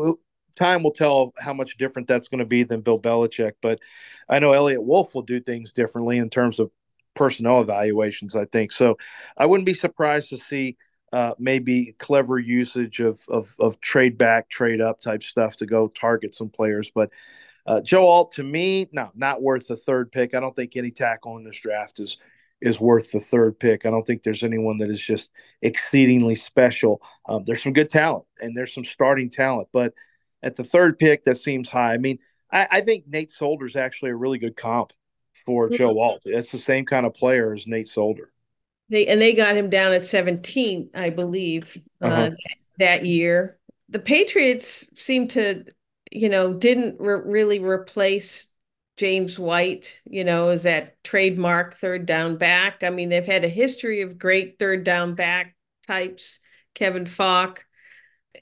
time 0.54 0.84
will 0.84 0.92
tell 0.92 1.32
how 1.36 1.52
much 1.52 1.78
different 1.78 2.06
that's 2.06 2.28
going 2.28 2.38
to 2.38 2.44
be 2.44 2.62
than 2.62 2.82
Bill 2.82 3.00
Belichick. 3.00 3.54
But 3.60 3.80
I 4.28 4.38
know 4.38 4.52
Eliot 4.52 4.84
Wolf 4.84 5.16
will 5.16 5.22
do 5.22 5.40
things 5.40 5.72
differently 5.72 6.18
in 6.18 6.30
terms 6.30 6.60
of 6.60 6.70
personnel 7.16 7.60
evaluations, 7.60 8.36
I 8.36 8.44
think. 8.44 8.70
So 8.70 8.98
I 9.36 9.46
wouldn't 9.46 9.66
be 9.66 9.74
surprised 9.74 10.28
to 10.28 10.36
see 10.36 10.76
uh, 11.14 11.32
maybe 11.38 11.94
clever 12.00 12.40
usage 12.40 12.98
of, 12.98 13.20
of, 13.28 13.54
of 13.60 13.80
trade 13.80 14.18
back, 14.18 14.48
trade 14.48 14.80
up 14.80 15.00
type 15.00 15.22
stuff 15.22 15.56
to 15.56 15.64
go 15.64 15.86
target 15.86 16.34
some 16.34 16.48
players. 16.48 16.90
But 16.92 17.10
uh, 17.66 17.80
Joe 17.82 18.08
Alt, 18.08 18.32
to 18.32 18.42
me, 18.42 18.88
no, 18.90 19.12
not 19.14 19.40
worth 19.40 19.68
the 19.68 19.76
third 19.76 20.10
pick. 20.10 20.34
I 20.34 20.40
don't 20.40 20.56
think 20.56 20.76
any 20.76 20.90
tackle 20.90 21.36
in 21.36 21.44
this 21.44 21.60
draft 21.60 22.00
is 22.00 22.18
is 22.60 22.80
worth 22.80 23.12
the 23.12 23.20
third 23.20 23.60
pick. 23.60 23.86
I 23.86 23.90
don't 23.90 24.04
think 24.04 24.24
there's 24.24 24.42
anyone 24.42 24.78
that 24.78 24.90
is 24.90 25.00
just 25.00 25.30
exceedingly 25.62 26.34
special. 26.34 27.00
Um, 27.28 27.44
there's 27.46 27.62
some 27.62 27.74
good 27.74 27.90
talent 27.90 28.24
and 28.40 28.56
there's 28.56 28.74
some 28.74 28.84
starting 28.84 29.30
talent, 29.30 29.68
but 29.72 29.94
at 30.42 30.56
the 30.56 30.64
third 30.64 30.98
pick, 30.98 31.24
that 31.24 31.36
seems 31.36 31.68
high. 31.68 31.94
I 31.94 31.98
mean, 31.98 32.18
I, 32.50 32.66
I 32.70 32.80
think 32.80 33.04
Nate 33.06 33.30
Solder 33.30 33.66
is 33.66 33.76
actually 33.76 34.10
a 34.10 34.16
really 34.16 34.38
good 34.38 34.56
comp 34.56 34.92
for 35.46 35.66
mm-hmm. 35.66 35.76
Joe 35.76 36.00
Alt. 36.00 36.22
That's 36.24 36.50
the 36.50 36.58
same 36.58 36.86
kind 36.86 37.06
of 37.06 37.14
player 37.14 37.54
as 37.54 37.68
Nate 37.68 37.88
Solder. 37.88 38.32
They 38.90 39.06
and 39.06 39.20
they 39.20 39.32
got 39.32 39.56
him 39.56 39.70
down 39.70 39.92
at 39.92 40.06
17, 40.06 40.90
I 40.94 41.10
believe, 41.10 41.76
uh, 42.02 42.06
uh-huh. 42.06 42.22
uh, 42.22 42.30
that 42.78 43.04
year. 43.06 43.58
The 43.88 43.98
Patriots 43.98 44.86
seem 44.94 45.28
to 45.28 45.64
you 46.14 46.28
know, 46.28 46.54
didn't 46.54 47.00
re- 47.00 47.20
really 47.24 47.58
replace 47.58 48.46
James 48.96 49.36
White, 49.36 50.00
you 50.08 50.22
know, 50.22 50.48
as 50.48 50.62
that 50.62 51.02
trademark 51.02 51.74
third 51.74 52.06
down 52.06 52.36
back. 52.36 52.84
I 52.84 52.90
mean, 52.90 53.08
they've 53.08 53.26
had 53.26 53.44
a 53.44 53.48
history 53.48 54.02
of 54.02 54.16
great 54.16 54.58
third 54.58 54.84
down 54.84 55.16
back 55.16 55.56
types, 55.86 56.38
Kevin 56.74 57.06
Faulk, 57.06 57.64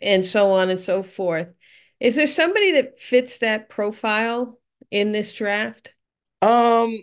and 0.03 0.25
so 0.25 0.51
on 0.51 0.69
and 0.69 0.79
so 0.79 1.03
forth. 1.03 1.55
Is 1.99 2.17
there 2.17 2.27
somebody 2.27 2.73
that 2.73 2.99
fits 2.99 3.39
that 3.39 3.71
profile 3.71 4.61
in 4.91 5.13
this 5.13 5.33
draft? 5.33 5.95
Um, 6.43 7.03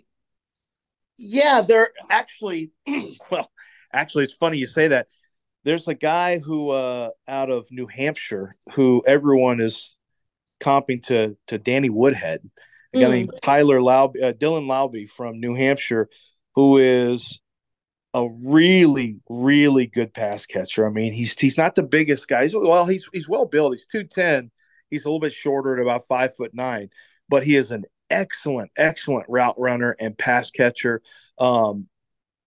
yeah, 1.20 1.60
they're 1.60 1.90
actually, 2.08 2.72
well, 3.30 3.50
actually, 3.92 4.24
it's 4.24 4.34
funny 4.34 4.58
you 4.58 4.66
say 4.66 4.88
that. 4.88 5.06
There's 5.62 5.86
a 5.86 5.94
guy 5.94 6.38
who, 6.38 6.70
uh, 6.70 7.10
out 7.28 7.50
of 7.50 7.66
New 7.70 7.86
Hampshire, 7.86 8.56
who 8.72 9.04
everyone 9.06 9.60
is 9.60 9.94
comping 10.58 11.02
to 11.08 11.36
to 11.48 11.58
Danny 11.58 11.90
Woodhead, 11.90 12.40
a 12.94 12.98
guy 12.98 13.06
mm. 13.06 13.10
named 13.10 13.30
Tyler 13.42 13.78
Laube, 13.78 14.22
uh, 14.22 14.32
Dylan 14.32 14.64
Laube 14.64 15.10
from 15.10 15.38
New 15.38 15.52
Hampshire, 15.52 16.08
who 16.54 16.78
is 16.78 17.42
a 18.14 18.26
really 18.42 19.18
really 19.28 19.86
good 19.86 20.14
pass 20.14 20.46
catcher. 20.46 20.86
I 20.86 20.90
mean, 20.90 21.12
he's 21.12 21.38
he's 21.38 21.58
not 21.58 21.74
the 21.74 21.82
biggest 21.82 22.26
guy. 22.26 22.42
He's, 22.42 22.54
well, 22.54 22.86
he's 22.86 23.06
he's 23.12 23.28
well 23.28 23.44
built. 23.44 23.74
He's 23.74 23.86
two 23.86 24.04
ten. 24.04 24.50
He's 24.88 25.04
a 25.04 25.08
little 25.08 25.20
bit 25.20 25.34
shorter 25.34 25.76
at 25.76 25.82
about 25.82 26.06
five 26.08 26.34
foot 26.34 26.54
nine, 26.54 26.88
but 27.28 27.44
he 27.44 27.56
is 27.56 27.70
an 27.70 27.84
excellent 28.10 28.70
excellent 28.76 29.26
route 29.28 29.58
runner 29.58 29.96
and 29.98 30.16
pass 30.16 30.50
catcher. 30.50 31.02
Um, 31.38 31.88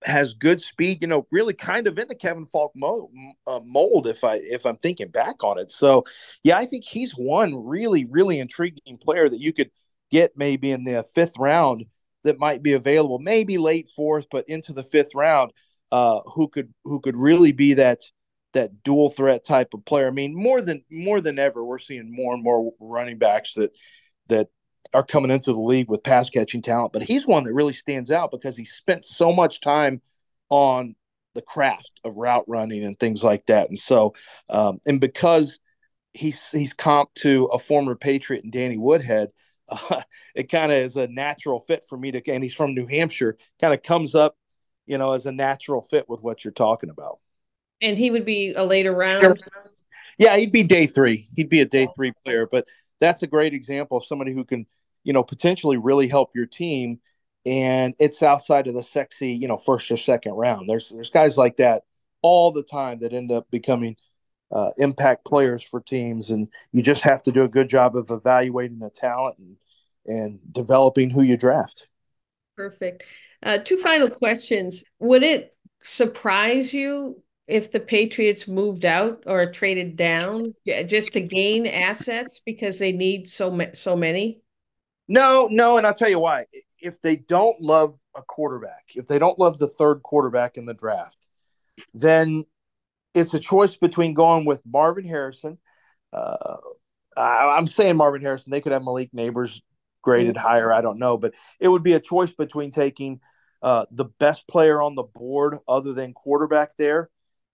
has 0.06 0.34
good 0.34 0.62
speed, 0.62 0.98
you 1.02 1.08
know, 1.08 1.26
really 1.32 1.54
kind 1.54 1.88
of 1.88 1.98
in 1.98 2.08
the 2.08 2.16
Kevin 2.16 2.46
Faulk 2.46 2.74
mold, 2.76 3.12
uh, 3.48 3.62
mold 3.64 4.08
if 4.08 4.24
I 4.24 4.36
if 4.36 4.66
I'm 4.66 4.78
thinking 4.78 5.08
back 5.10 5.44
on 5.44 5.58
it. 5.58 5.72
So, 5.72 6.04
yeah, 6.44 6.58
I 6.58 6.66
think 6.66 6.84
he's 6.84 7.12
one 7.14 7.66
really 7.66 8.06
really 8.06 8.40
intriguing 8.40 8.98
player 8.98 9.30
that 9.30 9.40
you 9.40 9.54
could 9.54 9.72
get 10.12 10.38
maybe 10.38 10.72
in 10.72 10.84
the 10.84 11.04
fifth 11.16 11.38
round 11.40 11.86
that 12.24 12.40
might 12.40 12.64
be 12.64 12.74
available, 12.74 13.20
maybe 13.20 13.58
late 13.58 13.90
fourth, 13.96 14.28
but 14.30 14.48
into 14.48 14.74
the 14.74 14.84
fifth 14.84 15.16
round, 15.16 15.52
uh, 15.92 16.22
who 16.26 16.48
could 16.48 16.74
who 16.84 17.00
could 17.00 17.16
really 17.16 17.52
be 17.52 17.76
that 17.76 18.02
that 18.54 18.84
dual 18.84 19.10
threat 19.10 19.44
type 19.44 19.74
of 19.74 19.86
player. 19.86 20.08
I 20.08 20.12
mean, 20.12 20.36
more 20.36 20.62
than 20.62 20.84
more 20.92 21.22
than 21.22 21.40
ever, 21.40 21.64
we're 21.64 21.80
seeing 21.80 22.14
more 22.14 22.34
and 22.34 22.44
more 22.44 22.72
running 22.80 23.18
backs 23.18 23.56
that 23.56 23.72
that 24.28 24.50
are 24.94 25.04
coming 25.04 25.32
into 25.32 25.54
the 25.54 25.60
league 25.60 25.90
with 25.90 26.04
pass 26.04 26.30
catching 26.30 26.62
talent. 26.62 26.94
But 26.94 27.04
he's 27.04 27.28
one 27.28 27.44
that 27.46 27.54
really 27.54 27.74
stands 27.74 28.12
out 28.12 28.32
because 28.32 28.56
he 28.56 28.66
spent 28.66 29.06
so 29.06 29.32
much 29.32 29.62
time 29.62 30.02
on 30.50 30.96
the 31.34 31.42
craft 31.42 32.00
of 32.04 32.18
route 32.18 32.46
running 32.48 32.84
and 32.84 33.00
things 33.00 33.24
like 33.24 33.46
that. 33.48 33.70
And 33.70 33.78
so, 33.78 34.14
um, 34.50 34.80
and 34.86 35.02
because 35.02 35.60
he's 36.14 36.50
he's 36.52 36.74
comped 36.74 37.16
to 37.16 37.46
a 37.46 37.60
former 37.60 37.96
Patriot 37.96 38.44
and 38.44 38.54
Danny 38.54 38.78
Woodhead, 38.78 39.32
uh, 39.70 40.02
it 40.36 40.50
kind 40.50 40.72
of 40.72 40.78
is 40.78 40.96
a 40.96 41.08
natural 41.08 41.60
fit 41.60 41.84
for 41.88 41.98
me 41.98 42.12
to. 42.12 42.32
And 42.32 42.44
he's 42.44 42.54
from 42.54 42.76
New 42.76 42.88
Hampshire, 42.88 43.38
kind 43.60 43.74
of 43.74 43.82
comes 43.82 44.16
up, 44.16 44.36
you 44.86 44.98
know, 44.98 45.12
as 45.12 45.26
a 45.26 45.32
natural 45.32 45.82
fit 45.82 46.08
with 46.08 46.22
what 46.22 46.44
you're 46.44 46.52
talking 46.52 46.90
about. 46.90 47.20
And 47.82 47.98
he 47.98 48.12
would 48.12 48.26
be 48.26 48.54
a 48.54 48.64
later 48.64 48.94
round. 48.94 49.40
Yeah, 50.18 50.38
he'd 50.38 50.52
be 50.52 50.64
day 50.64 50.86
three. 50.86 51.28
He'd 51.36 51.50
be 51.50 51.62
a 51.62 51.66
day 51.66 51.88
three 51.96 52.14
player, 52.24 52.48
but 52.50 52.68
that's 53.00 53.24
a 53.24 53.28
great 53.28 53.54
example 53.54 53.98
of 53.98 54.06
somebody 54.06 54.34
who 54.34 54.46
can, 54.46 54.66
you 55.04 55.14
know, 55.14 55.24
potentially 55.24 55.78
really 55.78 56.08
help 56.08 56.32
your 56.36 56.46
team. 56.46 57.00
And 57.46 57.94
it's 58.00 58.24
outside 58.24 58.68
of 58.68 58.74
the 58.74 58.84
sexy, 58.84 59.32
you 59.32 59.48
know, 59.48 59.58
first 59.58 59.92
or 59.92 59.98
second 59.98 60.34
round. 60.34 60.70
There's 60.70 60.90
there's 60.90 61.10
guys 61.10 61.38
like 61.38 61.58
that 61.58 61.84
all 62.22 62.52
the 62.52 62.64
time 62.64 63.00
that 63.00 63.14
end 63.14 63.32
up 63.32 63.52
becoming 63.52 63.98
uh, 64.52 64.72
impact 64.78 65.26
players 65.26 65.64
for 65.64 65.82
teams, 65.82 66.30
and 66.30 66.48
you 66.72 66.82
just 66.82 67.02
have 67.02 67.24
to 67.24 67.32
do 67.32 67.42
a 67.44 67.50
good 67.50 67.68
job 67.68 67.98
of 67.98 68.12
evaluating 68.12 68.80
the 68.80 68.90
talent 68.90 69.38
and 69.40 69.58
and 70.06 70.40
developing 70.52 71.10
who 71.10 71.22
you 71.22 71.36
draft. 71.38 71.88
Perfect. 72.56 73.04
Uh, 73.42 73.58
two 73.58 73.78
final 73.78 74.10
questions. 74.10 74.84
Would 75.00 75.24
it 75.24 75.56
surprise 75.82 76.74
you 76.74 77.22
if 77.48 77.72
the 77.72 77.80
Patriots 77.80 78.48
moved 78.48 78.86
out 78.86 79.24
or 79.26 79.52
traded 79.52 79.96
down 79.96 80.46
just 80.86 81.14
to 81.14 81.22
gain 81.22 81.66
assets 81.66 82.40
because 82.40 82.80
they 82.80 82.92
need 82.92 83.28
so 83.28 83.60
so 83.74 83.96
many? 83.96 84.43
No, 85.08 85.48
no, 85.52 85.78
and 85.78 85.86
I'll 85.86 85.94
tell 85.94 86.10
you 86.10 86.20
why. 86.20 86.46
If 86.80 87.02
they 87.02 87.16
don't 87.16 87.60
love 87.62 87.96
a 88.16 88.22
quarterback, 88.22 88.92
if 88.96 89.08
they 89.08 89.20
don't 89.20 89.40
love 89.40 89.58
the 89.58 89.68
third 89.68 90.04
quarterback 90.04 90.58
in 90.58 90.66
the 90.66 90.74
draft, 90.74 91.30
then 91.94 92.44
it's 93.14 93.34
a 93.34 93.40
choice 93.40 93.76
between 93.76 94.14
going 94.14 94.46
with 94.46 94.62
Marvin 94.66 95.06
Harrison. 95.06 95.58
Uh, 96.12 96.58
I, 97.16 97.58
am 97.58 97.68
saying 97.68 97.98
Marvin 97.98 98.22
Harrison. 98.22 98.52
They 98.52 98.62
could 98.62 98.72
have 98.72 98.84
Malik 98.84 99.12
Nabers 99.14 99.62
graded 100.02 100.36
mm-hmm. 100.36 100.46
higher. 100.46 100.74
I 100.74 100.82
don't 100.82 101.00
know, 101.00 101.18
but 101.18 101.34
it 101.60 101.68
would 101.68 101.84
be 101.84 101.94
a 101.94 102.00
choice 102.00 102.34
between 102.34 102.72
taking 102.72 103.20
uh, 103.62 103.86
the 103.92 104.06
best 104.06 104.48
player 104.48 104.82
on 104.82 104.96
the 104.96 105.04
board 105.04 105.58
other 105.68 105.94
than 105.94 106.14
quarterback 106.14 106.76
there 106.78 107.10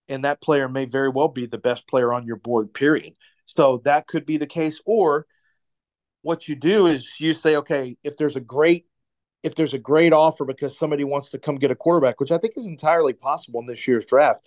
and 0.09 0.25
that 0.25 0.41
player 0.41 0.67
may 0.67 0.85
very 0.85 1.09
well 1.09 1.27
be 1.27 1.45
the 1.45 1.57
best 1.57 1.87
player 1.87 2.11
on 2.11 2.25
your 2.25 2.35
board, 2.35 2.73
period. 2.73 3.13
So 3.45 3.81
that 3.85 4.07
could 4.07 4.25
be 4.25 4.37
the 4.37 4.47
case. 4.47 4.81
Or 4.85 5.27
what 6.21 6.47
you 6.47 6.55
do 6.55 6.87
is 6.87 7.07
you 7.19 7.33
say, 7.33 7.55
okay, 7.57 7.97
if 8.03 8.17
there's 8.17 8.35
a 8.35 8.41
great 8.41 8.85
if 9.41 9.55
there's 9.55 9.73
a 9.73 9.79
great 9.79 10.11
offer 10.11 10.43
because 10.43 10.77
somebody 10.77 11.05
wants 11.05 11.29
to 11.29 11.39
come 11.39 11.55
get 11.55 11.71
a 11.71 11.75
quarterback, 11.75 12.19
which 12.19 12.31
I 12.31 12.37
think 12.37 12.55
is 12.57 12.67
entirely 12.67 13.13
possible 13.13 13.61
in 13.61 13.67
this 13.67 13.87
year's 13.87 14.05
draft, 14.05 14.45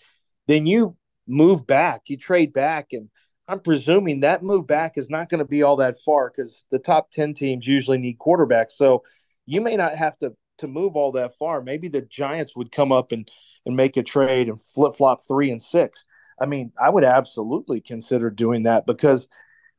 then 0.48 0.66
you 0.66 0.96
move 1.26 1.66
back, 1.66 2.02
you 2.08 2.18
trade 2.18 2.52
back, 2.52 2.88
and 2.92 3.08
I'm 3.48 3.60
presuming 3.60 4.20
that 4.20 4.42
move 4.42 4.66
back 4.66 4.98
is 4.98 5.08
not 5.08 5.30
going 5.30 5.38
to 5.38 5.46
be 5.46 5.62
all 5.62 5.76
that 5.76 5.98
far 6.04 6.30
because 6.30 6.66
the 6.70 6.78
top 6.78 7.10
10 7.10 7.32
teams 7.34 7.66
usually 7.66 7.98
need 7.98 8.18
quarterbacks. 8.18 8.72
So 8.72 9.02
you 9.46 9.60
may 9.60 9.76
not 9.76 9.94
have 9.94 10.18
to 10.18 10.34
to 10.58 10.68
move 10.68 10.94
all 10.94 11.12
that 11.12 11.36
far. 11.38 11.62
Maybe 11.62 11.88
the 11.88 12.02
Giants 12.02 12.54
would 12.54 12.70
come 12.70 12.92
up 12.92 13.12
and 13.12 13.30
and 13.64 13.76
make 13.76 13.96
a 13.96 14.02
trade 14.02 14.48
and 14.48 14.60
flip 14.60 14.94
flop 14.94 15.20
three 15.26 15.50
and 15.50 15.62
six. 15.62 16.04
I 16.40 16.46
mean, 16.46 16.72
I 16.80 16.90
would 16.90 17.04
absolutely 17.04 17.80
consider 17.80 18.30
doing 18.30 18.64
that 18.64 18.86
because 18.86 19.28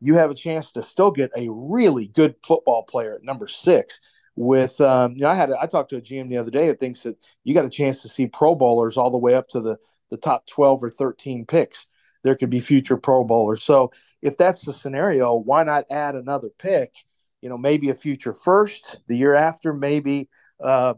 you 0.03 0.15
have 0.15 0.29
a 0.29 0.35
chance 0.35 0.73
to 0.73 0.83
still 0.83 1.11
get 1.11 1.31
a 1.35 1.47
really 1.49 2.07
good 2.07 2.35
football 2.45 2.83
player 2.83 3.15
at 3.15 3.23
number 3.23 3.47
six. 3.47 4.01
With 4.35 4.81
um, 4.81 5.13
you 5.13 5.21
know, 5.21 5.29
I 5.29 5.35
had 5.35 5.51
I 5.51 5.65
talked 5.67 5.91
to 5.91 5.97
a 5.97 6.01
GM 6.01 6.29
the 6.29 6.37
other 6.37 6.51
day 6.51 6.67
that 6.67 6.79
thinks 6.79 7.03
that 7.03 7.17
you 7.43 7.53
got 7.53 7.65
a 7.65 7.69
chance 7.69 8.01
to 8.01 8.09
see 8.09 8.27
Pro 8.27 8.55
Bowlers 8.55 8.97
all 8.97 9.11
the 9.11 9.17
way 9.17 9.35
up 9.35 9.47
to 9.49 9.61
the 9.61 9.77
the 10.09 10.17
top 10.17 10.45
twelve 10.47 10.83
or 10.83 10.89
thirteen 10.89 11.45
picks. 11.45 11.87
There 12.23 12.35
could 12.35 12.49
be 12.49 12.59
future 12.59 12.97
Pro 12.97 13.23
Bowlers. 13.23 13.63
So 13.63 13.91
if 14.21 14.37
that's 14.37 14.65
the 14.65 14.73
scenario, 14.73 15.35
why 15.35 15.63
not 15.63 15.85
add 15.91 16.15
another 16.15 16.49
pick? 16.57 16.93
You 17.41 17.49
know, 17.49 17.57
maybe 17.57 17.89
a 17.89 17.95
future 17.95 18.33
first 18.33 19.01
the 19.07 19.17
year 19.17 19.35
after, 19.35 19.73
maybe 19.73 20.29
uh, 20.63 20.95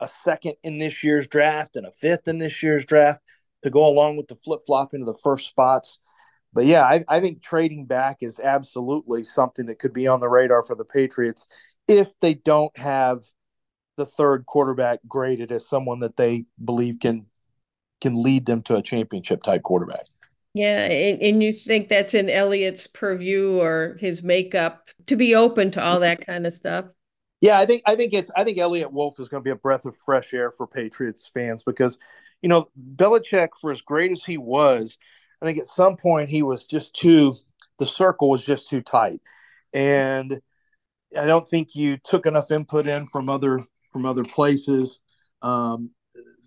a 0.00 0.08
second 0.08 0.54
in 0.62 0.78
this 0.78 1.02
year's 1.02 1.26
draft 1.26 1.76
and 1.76 1.86
a 1.86 1.92
fifth 1.92 2.28
in 2.28 2.38
this 2.38 2.62
year's 2.62 2.84
draft 2.84 3.20
to 3.62 3.70
go 3.70 3.86
along 3.86 4.16
with 4.16 4.28
the 4.28 4.36
flip 4.36 4.60
flop 4.66 4.92
into 4.92 5.06
the 5.06 5.18
first 5.22 5.48
spots. 5.48 6.00
But 6.54 6.66
yeah, 6.66 6.84
I, 6.84 7.04
I, 7.08 7.20
think 7.20 7.42
trading 7.42 7.84
back 7.84 8.18
is 8.20 8.38
absolutely 8.38 9.24
something 9.24 9.66
that 9.66 9.80
could 9.80 9.92
be 9.92 10.06
on 10.06 10.20
the 10.20 10.28
radar 10.28 10.62
for 10.62 10.76
the 10.76 10.84
Patriots 10.84 11.48
if 11.88 12.18
they 12.20 12.34
don't 12.34 12.76
have 12.78 13.18
the 13.96 14.06
third 14.06 14.46
quarterback 14.46 15.00
graded 15.08 15.52
as 15.52 15.68
someone 15.68 15.98
that 16.00 16.16
they 16.16 16.46
believe 16.64 17.00
can 17.00 17.26
can 18.00 18.22
lead 18.22 18.46
them 18.46 18.62
to 18.62 18.76
a 18.76 18.82
championship 18.82 19.42
type 19.42 19.62
quarterback. 19.62 20.06
Yeah, 20.52 20.84
and, 20.84 21.20
and 21.20 21.42
you 21.42 21.52
think 21.52 21.88
that's 21.88 22.14
in 22.14 22.30
Eliot's 22.30 22.86
purview 22.86 23.58
or 23.58 23.96
his 23.98 24.22
makeup 24.22 24.90
to 25.06 25.16
be 25.16 25.34
open 25.34 25.72
to 25.72 25.84
all 25.84 26.00
that 26.00 26.24
kind 26.24 26.46
of 26.46 26.52
stuff? 26.52 26.86
Yeah, 27.40 27.58
I 27.58 27.66
think 27.66 27.82
I 27.86 27.96
think 27.96 28.14
it's 28.14 28.30
I 28.36 28.44
think 28.44 28.58
Eliot 28.58 28.92
Wolf 28.92 29.18
is 29.18 29.28
going 29.28 29.42
to 29.42 29.44
be 29.44 29.50
a 29.50 29.56
breath 29.56 29.84
of 29.84 29.96
fresh 30.06 30.32
air 30.32 30.52
for 30.52 30.66
Patriots 30.66 31.28
fans 31.28 31.64
because, 31.64 31.98
you 32.40 32.48
know, 32.48 32.68
Belichick, 32.96 33.48
for 33.60 33.72
as 33.72 33.82
great 33.82 34.12
as 34.12 34.24
he 34.24 34.38
was, 34.38 34.96
I 35.44 35.46
think 35.46 35.58
at 35.58 35.66
some 35.66 35.98
point 35.98 36.30
he 36.30 36.42
was 36.42 36.64
just 36.64 36.94
too 36.94 37.36
the 37.78 37.84
circle 37.84 38.30
was 38.30 38.46
just 38.46 38.70
too 38.70 38.80
tight, 38.80 39.20
and 39.74 40.40
I 41.18 41.26
don't 41.26 41.46
think 41.46 41.74
you 41.74 41.98
took 41.98 42.24
enough 42.24 42.50
input 42.50 42.86
in 42.86 43.06
from 43.06 43.28
other 43.28 43.62
from 43.92 44.06
other 44.06 44.24
places. 44.24 45.00
Um, 45.42 45.90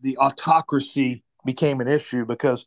the 0.02 0.18
autocracy 0.18 1.24
became 1.46 1.80
an 1.80 1.88
issue 1.88 2.26
because 2.26 2.66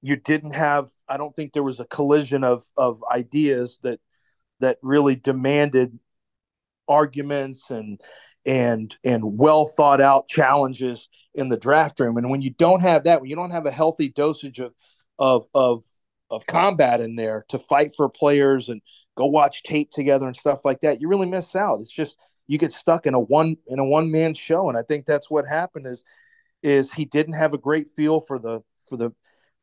you 0.00 0.16
didn't 0.16 0.56
have. 0.56 0.90
I 1.08 1.16
don't 1.16 1.34
think 1.36 1.52
there 1.52 1.62
was 1.62 1.78
a 1.78 1.84
collision 1.84 2.42
of 2.42 2.64
of 2.76 3.04
ideas 3.12 3.78
that 3.84 4.00
that 4.58 4.78
really 4.82 5.14
demanded 5.14 5.96
arguments 6.88 7.70
and 7.70 8.00
and 8.44 8.96
and 9.04 9.38
well 9.38 9.66
thought 9.66 10.00
out 10.00 10.26
challenges 10.26 11.08
in 11.36 11.50
the 11.50 11.56
draft 11.56 12.00
room. 12.00 12.16
And 12.16 12.30
when 12.30 12.42
you 12.42 12.50
don't 12.50 12.80
have 12.80 13.04
that, 13.04 13.20
when 13.20 13.30
you 13.30 13.36
don't 13.36 13.52
have 13.52 13.66
a 13.66 13.70
healthy 13.70 14.08
dosage 14.08 14.58
of 14.58 14.74
of 15.22 15.44
of 15.54 15.84
of 16.30 16.46
combat 16.46 17.00
in 17.00 17.14
there 17.14 17.44
to 17.48 17.58
fight 17.58 17.92
for 17.96 18.08
players 18.08 18.68
and 18.68 18.82
go 19.16 19.26
watch 19.26 19.62
tape 19.62 19.90
together 19.90 20.26
and 20.26 20.34
stuff 20.34 20.64
like 20.64 20.80
that, 20.80 21.00
you 21.00 21.08
really 21.08 21.28
miss 21.28 21.54
out. 21.54 21.80
It's 21.80 21.92
just 21.92 22.16
you 22.48 22.58
get 22.58 22.72
stuck 22.72 23.06
in 23.06 23.14
a 23.14 23.20
one 23.20 23.56
in 23.68 23.78
a 23.78 23.84
one 23.84 24.10
man 24.10 24.34
show, 24.34 24.68
and 24.68 24.76
I 24.76 24.82
think 24.82 25.06
that's 25.06 25.30
what 25.30 25.46
happened. 25.46 25.86
Is 25.86 26.04
is 26.62 26.92
he 26.92 27.04
didn't 27.04 27.34
have 27.34 27.54
a 27.54 27.58
great 27.58 27.88
feel 27.88 28.20
for 28.20 28.38
the 28.40 28.62
for 28.88 28.96
the 28.96 29.12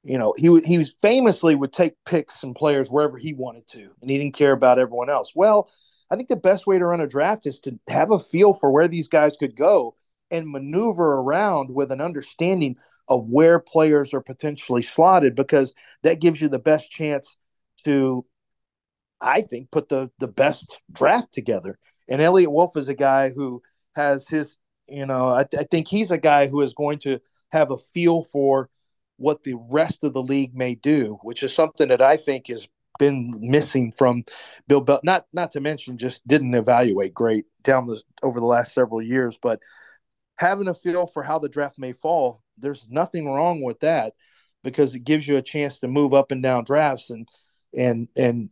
you 0.02 0.18
know 0.18 0.34
he 0.38 0.58
he 0.62 0.78
was 0.78 0.96
famously 1.02 1.56
would 1.56 1.74
take 1.74 1.94
picks 2.06 2.42
and 2.44 2.56
players 2.56 2.90
wherever 2.90 3.18
he 3.18 3.34
wanted 3.34 3.68
to, 3.68 3.90
and 4.02 4.10
he 4.10 4.18
didn't 4.18 4.36
care 4.36 4.54
about 4.54 4.80
everyone 4.80 5.10
else. 5.10 5.34
Well, 5.36 5.70
I 6.10 6.16
think 6.16 6.30
the 6.30 6.38
best 6.38 6.68
way 6.68 6.80
to 6.80 6.86
run 6.86 7.02
a 7.02 7.08
draft 7.08 7.46
is 7.46 7.60
to 7.62 7.78
have 7.90 8.12
a 8.12 8.20
feel 8.20 8.54
for 8.54 8.72
where 8.72 8.88
these 8.88 9.10
guys 9.10 9.36
could 9.36 9.58
go 9.58 9.96
and 10.32 10.50
maneuver 10.50 11.14
around 11.16 11.74
with 11.74 11.92
an 11.92 12.02
understanding 12.02 12.76
of 13.08 13.28
where 13.28 13.60
players 13.60 14.14
are 14.14 14.22
potentially 14.22 14.82
slotted 14.82 15.36
because 15.36 15.74
that 16.04 16.22
gives 16.22 16.42
you 16.42 16.50
the 16.50 16.60
best 16.60 16.92
chance 16.92 17.38
to 17.84 18.26
I 19.22 19.42
think 19.42 19.72
put 19.72 19.90
the 19.90 20.10
the 20.20 20.28
best 20.28 20.82
draft 20.92 21.34
together. 21.34 21.78
And 22.08 22.22
Eliot 22.22 22.52
Wolf 22.52 22.78
is 22.78 22.88
a 22.88 22.96
guy 22.96 23.30
who 23.30 23.62
has 23.96 24.28
his, 24.28 24.58
you 24.88 25.06
know, 25.06 25.30
I, 25.30 25.46
I 25.58 25.64
think 25.70 25.88
he's 25.88 26.12
a 26.12 26.18
guy 26.18 26.48
who 26.48 26.62
is 26.62 26.74
going 26.74 27.00
to 27.00 27.20
have 27.52 27.72
a 27.72 27.78
feel 27.78 28.24
for 28.24 28.70
what 29.18 29.44
the 29.44 29.56
rest 29.70 30.04
of 30.04 30.14
the 30.14 30.22
league 30.22 30.56
may 30.56 30.76
do, 30.76 31.20
which 31.24 31.44
is 31.44 31.54
something 31.54 31.90
that 31.90 32.02
I 32.02 32.16
think 32.16 32.48
has 32.48 32.68
been 32.98 33.38
missing 33.42 33.92
from 33.92 34.24
Bill 34.68 34.82
Bell. 34.82 35.02
Not 35.04 35.28
not 35.34 35.52
to 35.52 35.60
mention 35.60 35.98
just 35.98 36.26
didn't 36.28 36.56
evaluate 36.56 37.14
great 37.14 37.46
down 37.64 37.88
the 37.88 38.02
over 38.24 38.40
the 38.40 38.46
last 38.46 38.74
several 38.74 39.02
years, 39.02 39.38
but 39.42 39.60
having 40.40 40.70
a 40.70 40.74
feel 40.74 41.06
for 41.06 41.22
how 41.22 41.38
the 41.38 41.50
draft 41.50 41.78
may 41.78 41.92
fall, 41.92 42.42
there's 42.58 42.88
nothing 42.90 43.26
wrong 43.26 43.62
with 43.62 43.82
that 43.82 44.14
because 44.64 44.96
it 44.96 45.04
gives 45.04 45.28
you 45.28 45.36
a 45.36 45.42
chance 45.42 45.80
to 45.80 45.88
move 45.88 46.14
up 46.14 46.32
and 46.32 46.42
down 46.42 46.64
drafts 46.64 47.10
and 47.10 47.28
and 47.78 48.08
and 48.16 48.50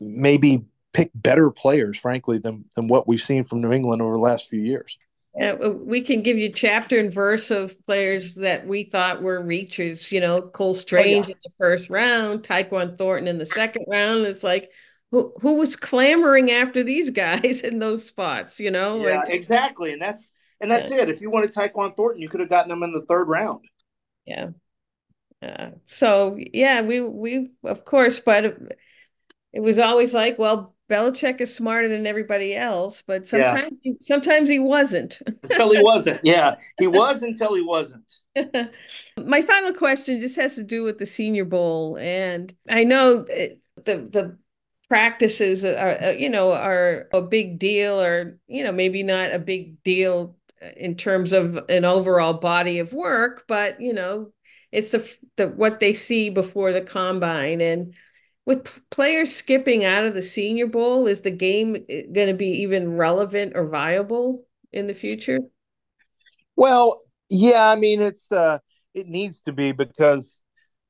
maybe 0.00 0.64
pick 0.92 1.10
better 1.12 1.50
players, 1.50 1.98
frankly, 1.98 2.38
than 2.38 2.64
than 2.76 2.86
what 2.86 3.08
we've 3.08 3.20
seen 3.20 3.42
from 3.42 3.60
New 3.60 3.72
England 3.72 4.02
over 4.02 4.12
the 4.12 4.20
last 4.20 4.48
few 4.48 4.60
years. 4.60 4.96
Yeah, 5.36 5.54
we 5.66 6.00
can 6.00 6.22
give 6.22 6.38
you 6.38 6.52
chapter 6.52 6.96
and 7.00 7.12
verse 7.12 7.50
of 7.50 7.74
players 7.86 8.36
that 8.36 8.68
we 8.68 8.84
thought 8.84 9.20
were 9.20 9.42
reachers. 9.42 10.12
You 10.12 10.20
know, 10.20 10.42
Cole 10.42 10.74
Strange 10.74 11.26
oh, 11.26 11.28
yeah. 11.28 11.34
in 11.34 11.40
the 11.42 11.52
first 11.58 11.90
round, 11.90 12.44
Tyquan 12.44 12.96
Thornton 12.96 13.26
in 13.26 13.38
the 13.38 13.44
second 13.44 13.86
round. 13.88 14.26
It's 14.26 14.44
like, 14.44 14.70
who 15.10 15.32
who 15.40 15.54
was 15.54 15.74
clamoring 15.74 16.52
after 16.52 16.84
these 16.84 17.10
guys 17.24 17.62
in 17.62 17.80
those 17.80 18.06
spots, 18.06 18.60
you 18.60 18.70
know? 18.70 19.04
Yeah, 19.04 19.18
like, 19.18 19.30
exactly. 19.30 19.92
And 19.92 20.00
that's 20.00 20.32
and 20.60 20.70
that's 20.70 20.90
yeah. 20.90 20.98
it. 20.98 21.10
If 21.10 21.20
you 21.20 21.30
wanted 21.30 21.52
Tyquan 21.52 21.96
Thornton, 21.96 22.22
you 22.22 22.28
could 22.28 22.40
have 22.40 22.48
gotten 22.48 22.70
him 22.70 22.82
in 22.82 22.92
the 22.92 23.04
third 23.08 23.24
round. 23.28 23.64
Yeah. 24.26 24.50
Uh, 25.42 25.70
so 25.84 26.38
yeah, 26.38 26.80
we 26.80 27.00
we 27.00 27.50
of 27.64 27.84
course, 27.84 28.20
but 28.20 28.44
it, 28.44 28.78
it 29.52 29.60
was 29.60 29.78
always 29.78 30.14
like, 30.14 30.38
well, 30.38 30.74
Belichick 30.90 31.40
is 31.40 31.54
smarter 31.54 31.88
than 31.88 32.06
everybody 32.06 32.54
else, 32.54 33.02
but 33.06 33.26
sometimes 33.26 33.78
yeah. 33.82 33.92
he, 33.92 33.96
sometimes 34.00 34.48
he 34.48 34.58
wasn't. 34.58 35.18
until 35.26 35.72
he 35.72 35.82
wasn't. 35.82 36.20
Yeah, 36.22 36.56
he 36.78 36.86
was 36.86 37.22
until 37.22 37.54
he 37.54 37.62
wasn't. 37.62 38.12
My 39.18 39.42
final 39.42 39.72
question 39.72 40.20
just 40.20 40.36
has 40.36 40.54
to 40.56 40.62
do 40.62 40.82
with 40.82 40.98
the 40.98 41.06
Senior 41.06 41.44
Bowl, 41.44 41.98
and 41.98 42.54
I 42.68 42.84
know 42.84 43.22
the 43.22 43.58
the 43.84 44.38
practices 44.88 45.64
are 45.64 46.12
you 46.12 46.28
know 46.28 46.52
are 46.52 47.08
a 47.12 47.22
big 47.22 47.58
deal, 47.58 48.00
or 48.00 48.38
you 48.46 48.62
know 48.64 48.72
maybe 48.72 49.02
not 49.02 49.32
a 49.32 49.38
big 49.38 49.82
deal 49.82 50.36
in 50.76 50.96
terms 50.96 51.32
of 51.32 51.58
an 51.68 51.84
overall 51.84 52.34
body 52.34 52.78
of 52.78 52.92
work, 52.92 53.44
but 53.48 53.80
you 53.80 53.92
know 53.92 54.32
it's 54.72 54.90
the 54.90 55.16
the 55.36 55.48
what 55.48 55.80
they 55.80 55.92
see 55.92 56.30
before 56.30 56.72
the 56.72 56.80
combine 56.80 57.60
and 57.60 57.94
with 58.46 58.80
players 58.90 59.34
skipping 59.34 59.84
out 59.84 60.04
of 60.04 60.12
the 60.14 60.22
Senior 60.22 60.66
Bowl, 60.66 61.06
is 61.06 61.22
the 61.22 61.30
game 61.30 61.76
eh, 61.88 62.02
going 62.12 62.28
to 62.28 62.34
be 62.34 62.62
even 62.62 62.96
relevant 62.96 63.52
or 63.54 63.66
viable 63.66 64.44
in 64.72 64.86
the 64.86 64.94
future? 64.94 65.38
Well, 66.56 67.02
yeah, 67.30 67.70
I 67.70 67.76
mean 67.76 68.02
it's 68.02 68.30
uh 68.30 68.58
it 68.92 69.08
needs 69.08 69.40
to 69.42 69.52
be 69.52 69.72
because 69.72 70.44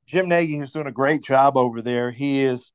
Jim 0.07 0.29
Nagy, 0.29 0.59
who's 0.59 0.73
doing 0.73 0.87
a 0.87 0.93
great 0.93 1.23
job 1.23 1.57
over 1.57 1.81
there, 1.81 2.11
he 2.11 2.43
is 2.43 2.73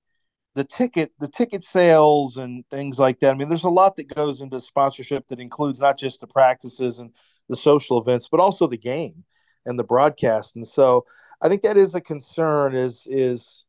the 0.55 0.63
ticket 0.63 1.11
the 1.19 1.27
ticket 1.27 1.63
sales 1.63 2.37
and 2.37 2.63
things 2.69 2.99
like 2.99 3.19
that. 3.19 3.31
I 3.31 3.37
mean, 3.37 3.49
there's 3.49 3.63
a 3.63 3.69
lot 3.69 3.95
that 3.95 4.13
goes 4.13 4.41
into 4.41 4.59
sponsorship 4.59 5.27
that 5.29 5.39
includes 5.39 5.79
not 5.79 5.97
just 5.97 6.21
the 6.21 6.27
practices 6.27 6.99
and 6.99 7.11
the 7.47 7.55
social 7.55 7.99
events, 7.99 8.27
but 8.29 8.39
also 8.39 8.67
the 8.67 8.77
game 8.77 9.23
and 9.65 9.77
the 9.77 9.83
broadcast. 9.83 10.55
And 10.55 10.65
so 10.65 11.05
I 11.41 11.49
think 11.49 11.61
that 11.61 11.77
is 11.77 11.95
a 11.95 12.01
concern 12.01 12.75
is 12.75 13.07
is 13.09 13.65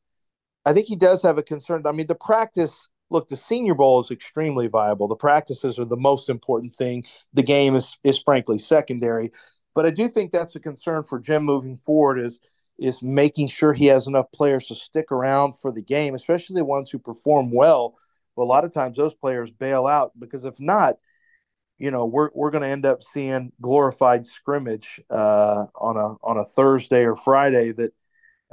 I 0.64 0.72
think 0.72 0.86
he 0.86 0.96
does 0.96 1.22
have 1.22 1.38
a 1.38 1.42
concern. 1.42 1.82
I 1.86 1.92
mean, 1.92 2.06
the 2.06 2.14
practice 2.14 2.88
look, 3.10 3.28
the 3.28 3.36
Senior 3.36 3.74
Bowl 3.74 4.00
is 4.00 4.10
extremely 4.10 4.68
viable. 4.68 5.08
The 5.08 5.16
practices 5.16 5.78
are 5.78 5.84
the 5.84 5.96
most 5.96 6.28
important 6.28 6.74
thing. 6.74 7.04
The 7.34 7.42
game 7.42 7.76
is 7.76 7.98
is 8.04 8.18
frankly 8.18 8.58
secondary. 8.58 9.32
But 9.74 9.86
I 9.86 9.90
do 9.90 10.08
think 10.08 10.32
that's 10.32 10.56
a 10.56 10.60
concern 10.60 11.04
for 11.04 11.20
Jim 11.20 11.44
moving 11.44 11.76
forward 11.76 12.18
is 12.18 12.40
is 12.80 13.02
making 13.02 13.48
sure 13.48 13.72
he 13.72 13.86
has 13.86 14.08
enough 14.08 14.32
players 14.32 14.66
to 14.66 14.74
stick 14.74 15.12
around 15.12 15.54
for 15.60 15.70
the 15.70 15.82
game, 15.82 16.14
especially 16.14 16.56
the 16.56 16.64
ones 16.64 16.90
who 16.90 16.98
perform 16.98 17.52
well. 17.52 17.94
But 18.34 18.44
a 18.44 18.44
lot 18.44 18.64
of 18.64 18.72
times 18.72 18.96
those 18.96 19.14
players 19.14 19.52
bail 19.52 19.86
out 19.86 20.12
because 20.18 20.46
if 20.46 20.58
not, 20.58 20.96
you 21.78 21.90
know, 21.90 22.06
we're 22.06 22.30
we're 22.34 22.50
going 22.50 22.62
to 22.62 22.68
end 22.68 22.86
up 22.86 23.02
seeing 23.02 23.52
glorified 23.60 24.26
scrimmage 24.26 25.00
uh, 25.10 25.66
on 25.74 25.96
a 25.96 26.14
on 26.26 26.38
a 26.38 26.44
Thursday 26.44 27.04
or 27.04 27.14
Friday 27.14 27.72
that 27.72 27.92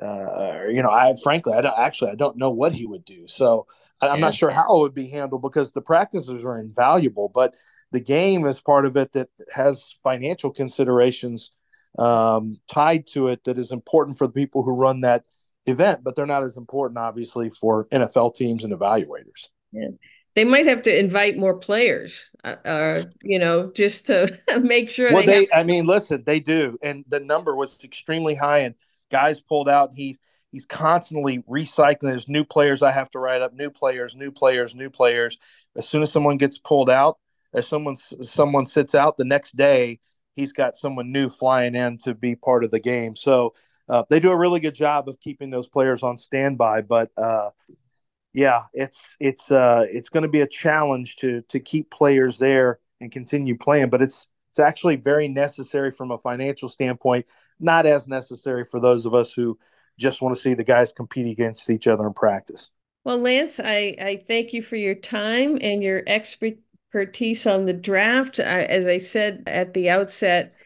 uh, 0.01 0.67
you 0.69 0.83
know, 0.83 0.91
I 0.91 1.15
frankly, 1.23 1.53
I 1.53 1.61
don't 1.61 1.77
actually, 1.77 2.11
I 2.11 2.15
don't 2.15 2.37
know 2.37 2.51
what 2.51 2.73
he 2.73 2.85
would 2.85 3.05
do. 3.05 3.27
So 3.27 3.65
I, 3.99 4.07
am 4.07 4.19
not 4.19 4.35
sure 4.35 4.51
how 4.51 4.77
it 4.77 4.79
would 4.81 4.93
be 4.93 5.09
handled 5.09 5.41
because 5.41 5.71
the 5.71 5.81
practices 5.81 6.45
are 6.45 6.59
invaluable, 6.59 7.31
but 7.33 7.55
the 7.91 7.99
game 7.99 8.45
is 8.45 8.59
part 8.59 8.85
of 8.85 8.95
it 8.95 9.13
that 9.13 9.29
has 9.51 9.95
financial 10.03 10.51
considerations 10.51 11.51
um, 11.97 12.57
tied 12.69 13.07
to 13.07 13.29
it 13.29 13.43
that 13.45 13.57
is 13.57 13.71
important 13.71 14.17
for 14.17 14.27
the 14.27 14.33
people 14.33 14.63
who 14.63 14.71
run 14.71 15.01
that 15.01 15.23
event, 15.65 16.03
but 16.03 16.15
they're 16.15 16.25
not 16.25 16.43
as 16.43 16.57
important, 16.57 16.97
obviously, 16.97 17.49
for 17.49 17.85
NFL 17.85 18.35
teams 18.35 18.63
and 18.63 18.73
evaluators. 18.73 19.49
Yeah. 19.71 19.89
They 20.35 20.45
might 20.45 20.67
have 20.67 20.83
to 20.83 20.97
invite 20.97 21.35
more 21.35 21.57
players, 21.57 22.29
uh, 22.43 22.55
uh 22.63 23.03
you 23.23 23.39
know, 23.39 23.71
just 23.73 24.05
to 24.07 24.37
make 24.61 24.91
sure. 24.91 25.11
Well, 25.11 25.25
they, 25.25 25.25
they 25.25 25.47
have- 25.51 25.61
I 25.61 25.63
mean, 25.63 25.87
listen, 25.87 26.23
they 26.25 26.39
do, 26.39 26.77
and 26.83 27.03
the 27.07 27.19
number 27.19 27.55
was 27.55 27.83
extremely 27.83 28.35
high, 28.35 28.59
and 28.59 28.75
guys 29.11 29.39
pulled 29.39 29.67
out. 29.67 29.91
He's 29.95 30.19
he's 30.51 30.65
constantly 30.65 31.39
recycling. 31.49 32.01
There's 32.01 32.29
new 32.29 32.43
players 32.43 32.83
I 32.83 32.91
have 32.91 33.09
to 33.11 33.19
write 33.19 33.41
up, 33.41 33.53
new 33.53 33.71
players, 33.71 34.15
new 34.15 34.29
players, 34.29 34.75
new 34.75 34.91
players. 34.91 35.37
As 35.75 35.87
soon 35.87 36.03
as 36.03 36.11
someone 36.11 36.37
gets 36.37 36.59
pulled 36.59 36.89
out, 36.89 37.17
as 37.53 37.67
someone 37.67 37.95
someone 37.95 38.67
sits 38.67 38.93
out, 38.93 39.17
the 39.17 39.25
next 39.25 39.57
day 39.57 39.99
he's 40.37 40.53
got 40.53 40.75
someone 40.75 41.11
new 41.11 41.29
flying 41.29 41.75
in 41.75 41.97
to 42.05 42.13
be 42.13 42.35
part 42.35 42.63
of 42.63 42.71
the 42.71 42.79
game. 42.79 43.17
So 43.17 43.53
uh, 43.89 44.03
they 44.09 44.21
do 44.21 44.31
a 44.31 44.37
really 44.37 44.61
good 44.61 44.75
job 44.75 45.09
of 45.09 45.19
keeping 45.19 45.49
those 45.49 45.67
players 45.67 46.03
on 46.03 46.17
standby. 46.17 46.83
But 46.83 47.11
uh, 47.17 47.49
yeah, 48.33 48.63
it's 48.73 49.17
it's 49.19 49.51
uh, 49.51 49.85
it's 49.89 50.09
going 50.09 50.23
to 50.23 50.29
be 50.29 50.41
a 50.41 50.47
challenge 50.47 51.17
to 51.17 51.41
to 51.49 51.59
keep 51.59 51.91
players 51.91 52.37
there 52.37 52.79
and 53.01 53.11
continue 53.11 53.57
playing. 53.57 53.89
But 53.89 54.01
it's 54.01 54.29
it's 54.51 54.59
actually 54.59 54.95
very 54.95 55.27
necessary 55.27 55.91
from 55.91 56.11
a 56.11 56.17
financial 56.17 56.69
standpoint 56.69 57.25
not 57.59 57.85
as 57.85 58.07
necessary 58.07 58.63
for 58.65 58.79
those 58.79 59.05
of 59.05 59.13
us 59.13 59.33
who 59.33 59.57
just 59.99 60.21
want 60.21 60.35
to 60.35 60.41
see 60.41 60.53
the 60.53 60.63
guys 60.63 60.93
compete 60.93 61.27
against 61.27 61.69
each 61.69 61.87
other 61.87 62.07
in 62.07 62.13
practice. 62.13 62.69
Well, 63.03 63.19
Lance, 63.19 63.59
I, 63.59 63.95
I 63.99 64.23
thank 64.27 64.53
you 64.53 64.61
for 64.61 64.75
your 64.75 64.95
time 64.95 65.57
and 65.61 65.81
your 65.81 66.03
expertise 66.87 67.45
on 67.45 67.65
the 67.65 67.73
draft. 67.73 68.39
I, 68.39 68.63
as 68.63 68.87
I 68.87 68.97
said 68.97 69.43
at 69.47 69.73
the 69.73 69.89
outset, 69.89 70.61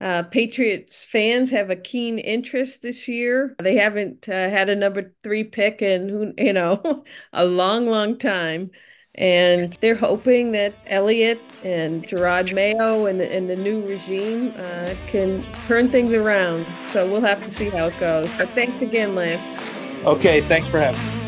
uh, 0.00 0.24
Patriots 0.24 1.04
fans 1.04 1.50
have 1.50 1.70
a 1.70 1.76
keen 1.76 2.18
interest 2.18 2.82
this 2.82 3.08
year. 3.08 3.54
They 3.58 3.76
haven't 3.76 4.28
uh, 4.28 4.50
had 4.50 4.68
a 4.68 4.76
number 4.76 5.14
three 5.22 5.44
pick 5.44 5.82
in 5.82 6.08
who 6.08 6.32
you 6.38 6.52
know 6.52 7.04
a 7.32 7.44
long, 7.44 7.86
long 7.86 8.18
time. 8.18 8.70
And 9.18 9.72
they're 9.80 9.94
hoping 9.94 10.52
that 10.52 10.74
Eliot 10.88 11.40
and 11.64 12.06
Jerod 12.06 12.52
Mayo 12.52 13.06
and, 13.06 13.18
and 13.22 13.48
the 13.48 13.56
new 13.56 13.80
regime 13.86 14.52
uh, 14.58 14.94
can 15.06 15.42
turn 15.66 15.90
things 15.90 16.12
around. 16.12 16.66
So 16.88 17.10
we'll 17.10 17.22
have 17.22 17.42
to 17.42 17.50
see 17.50 17.70
how 17.70 17.86
it 17.86 17.98
goes. 17.98 18.30
But 18.34 18.50
thanks 18.50 18.82
again, 18.82 19.14
Lance. 19.14 20.04
Okay, 20.04 20.42
thanks 20.42 20.68
for 20.68 20.78
having 20.78 21.00
me. 21.00 21.25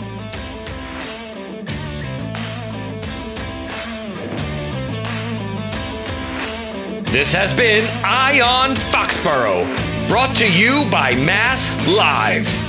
This 7.11 7.33
has 7.33 7.55
been 7.55 7.89
Eye 8.05 8.43
on 8.43 8.77
Foxborough, 8.77 9.65
brought 10.09 10.37
to 10.37 10.53
you 10.53 10.85
by 10.91 11.15
Mass 11.15 11.75
Live. 11.89 12.68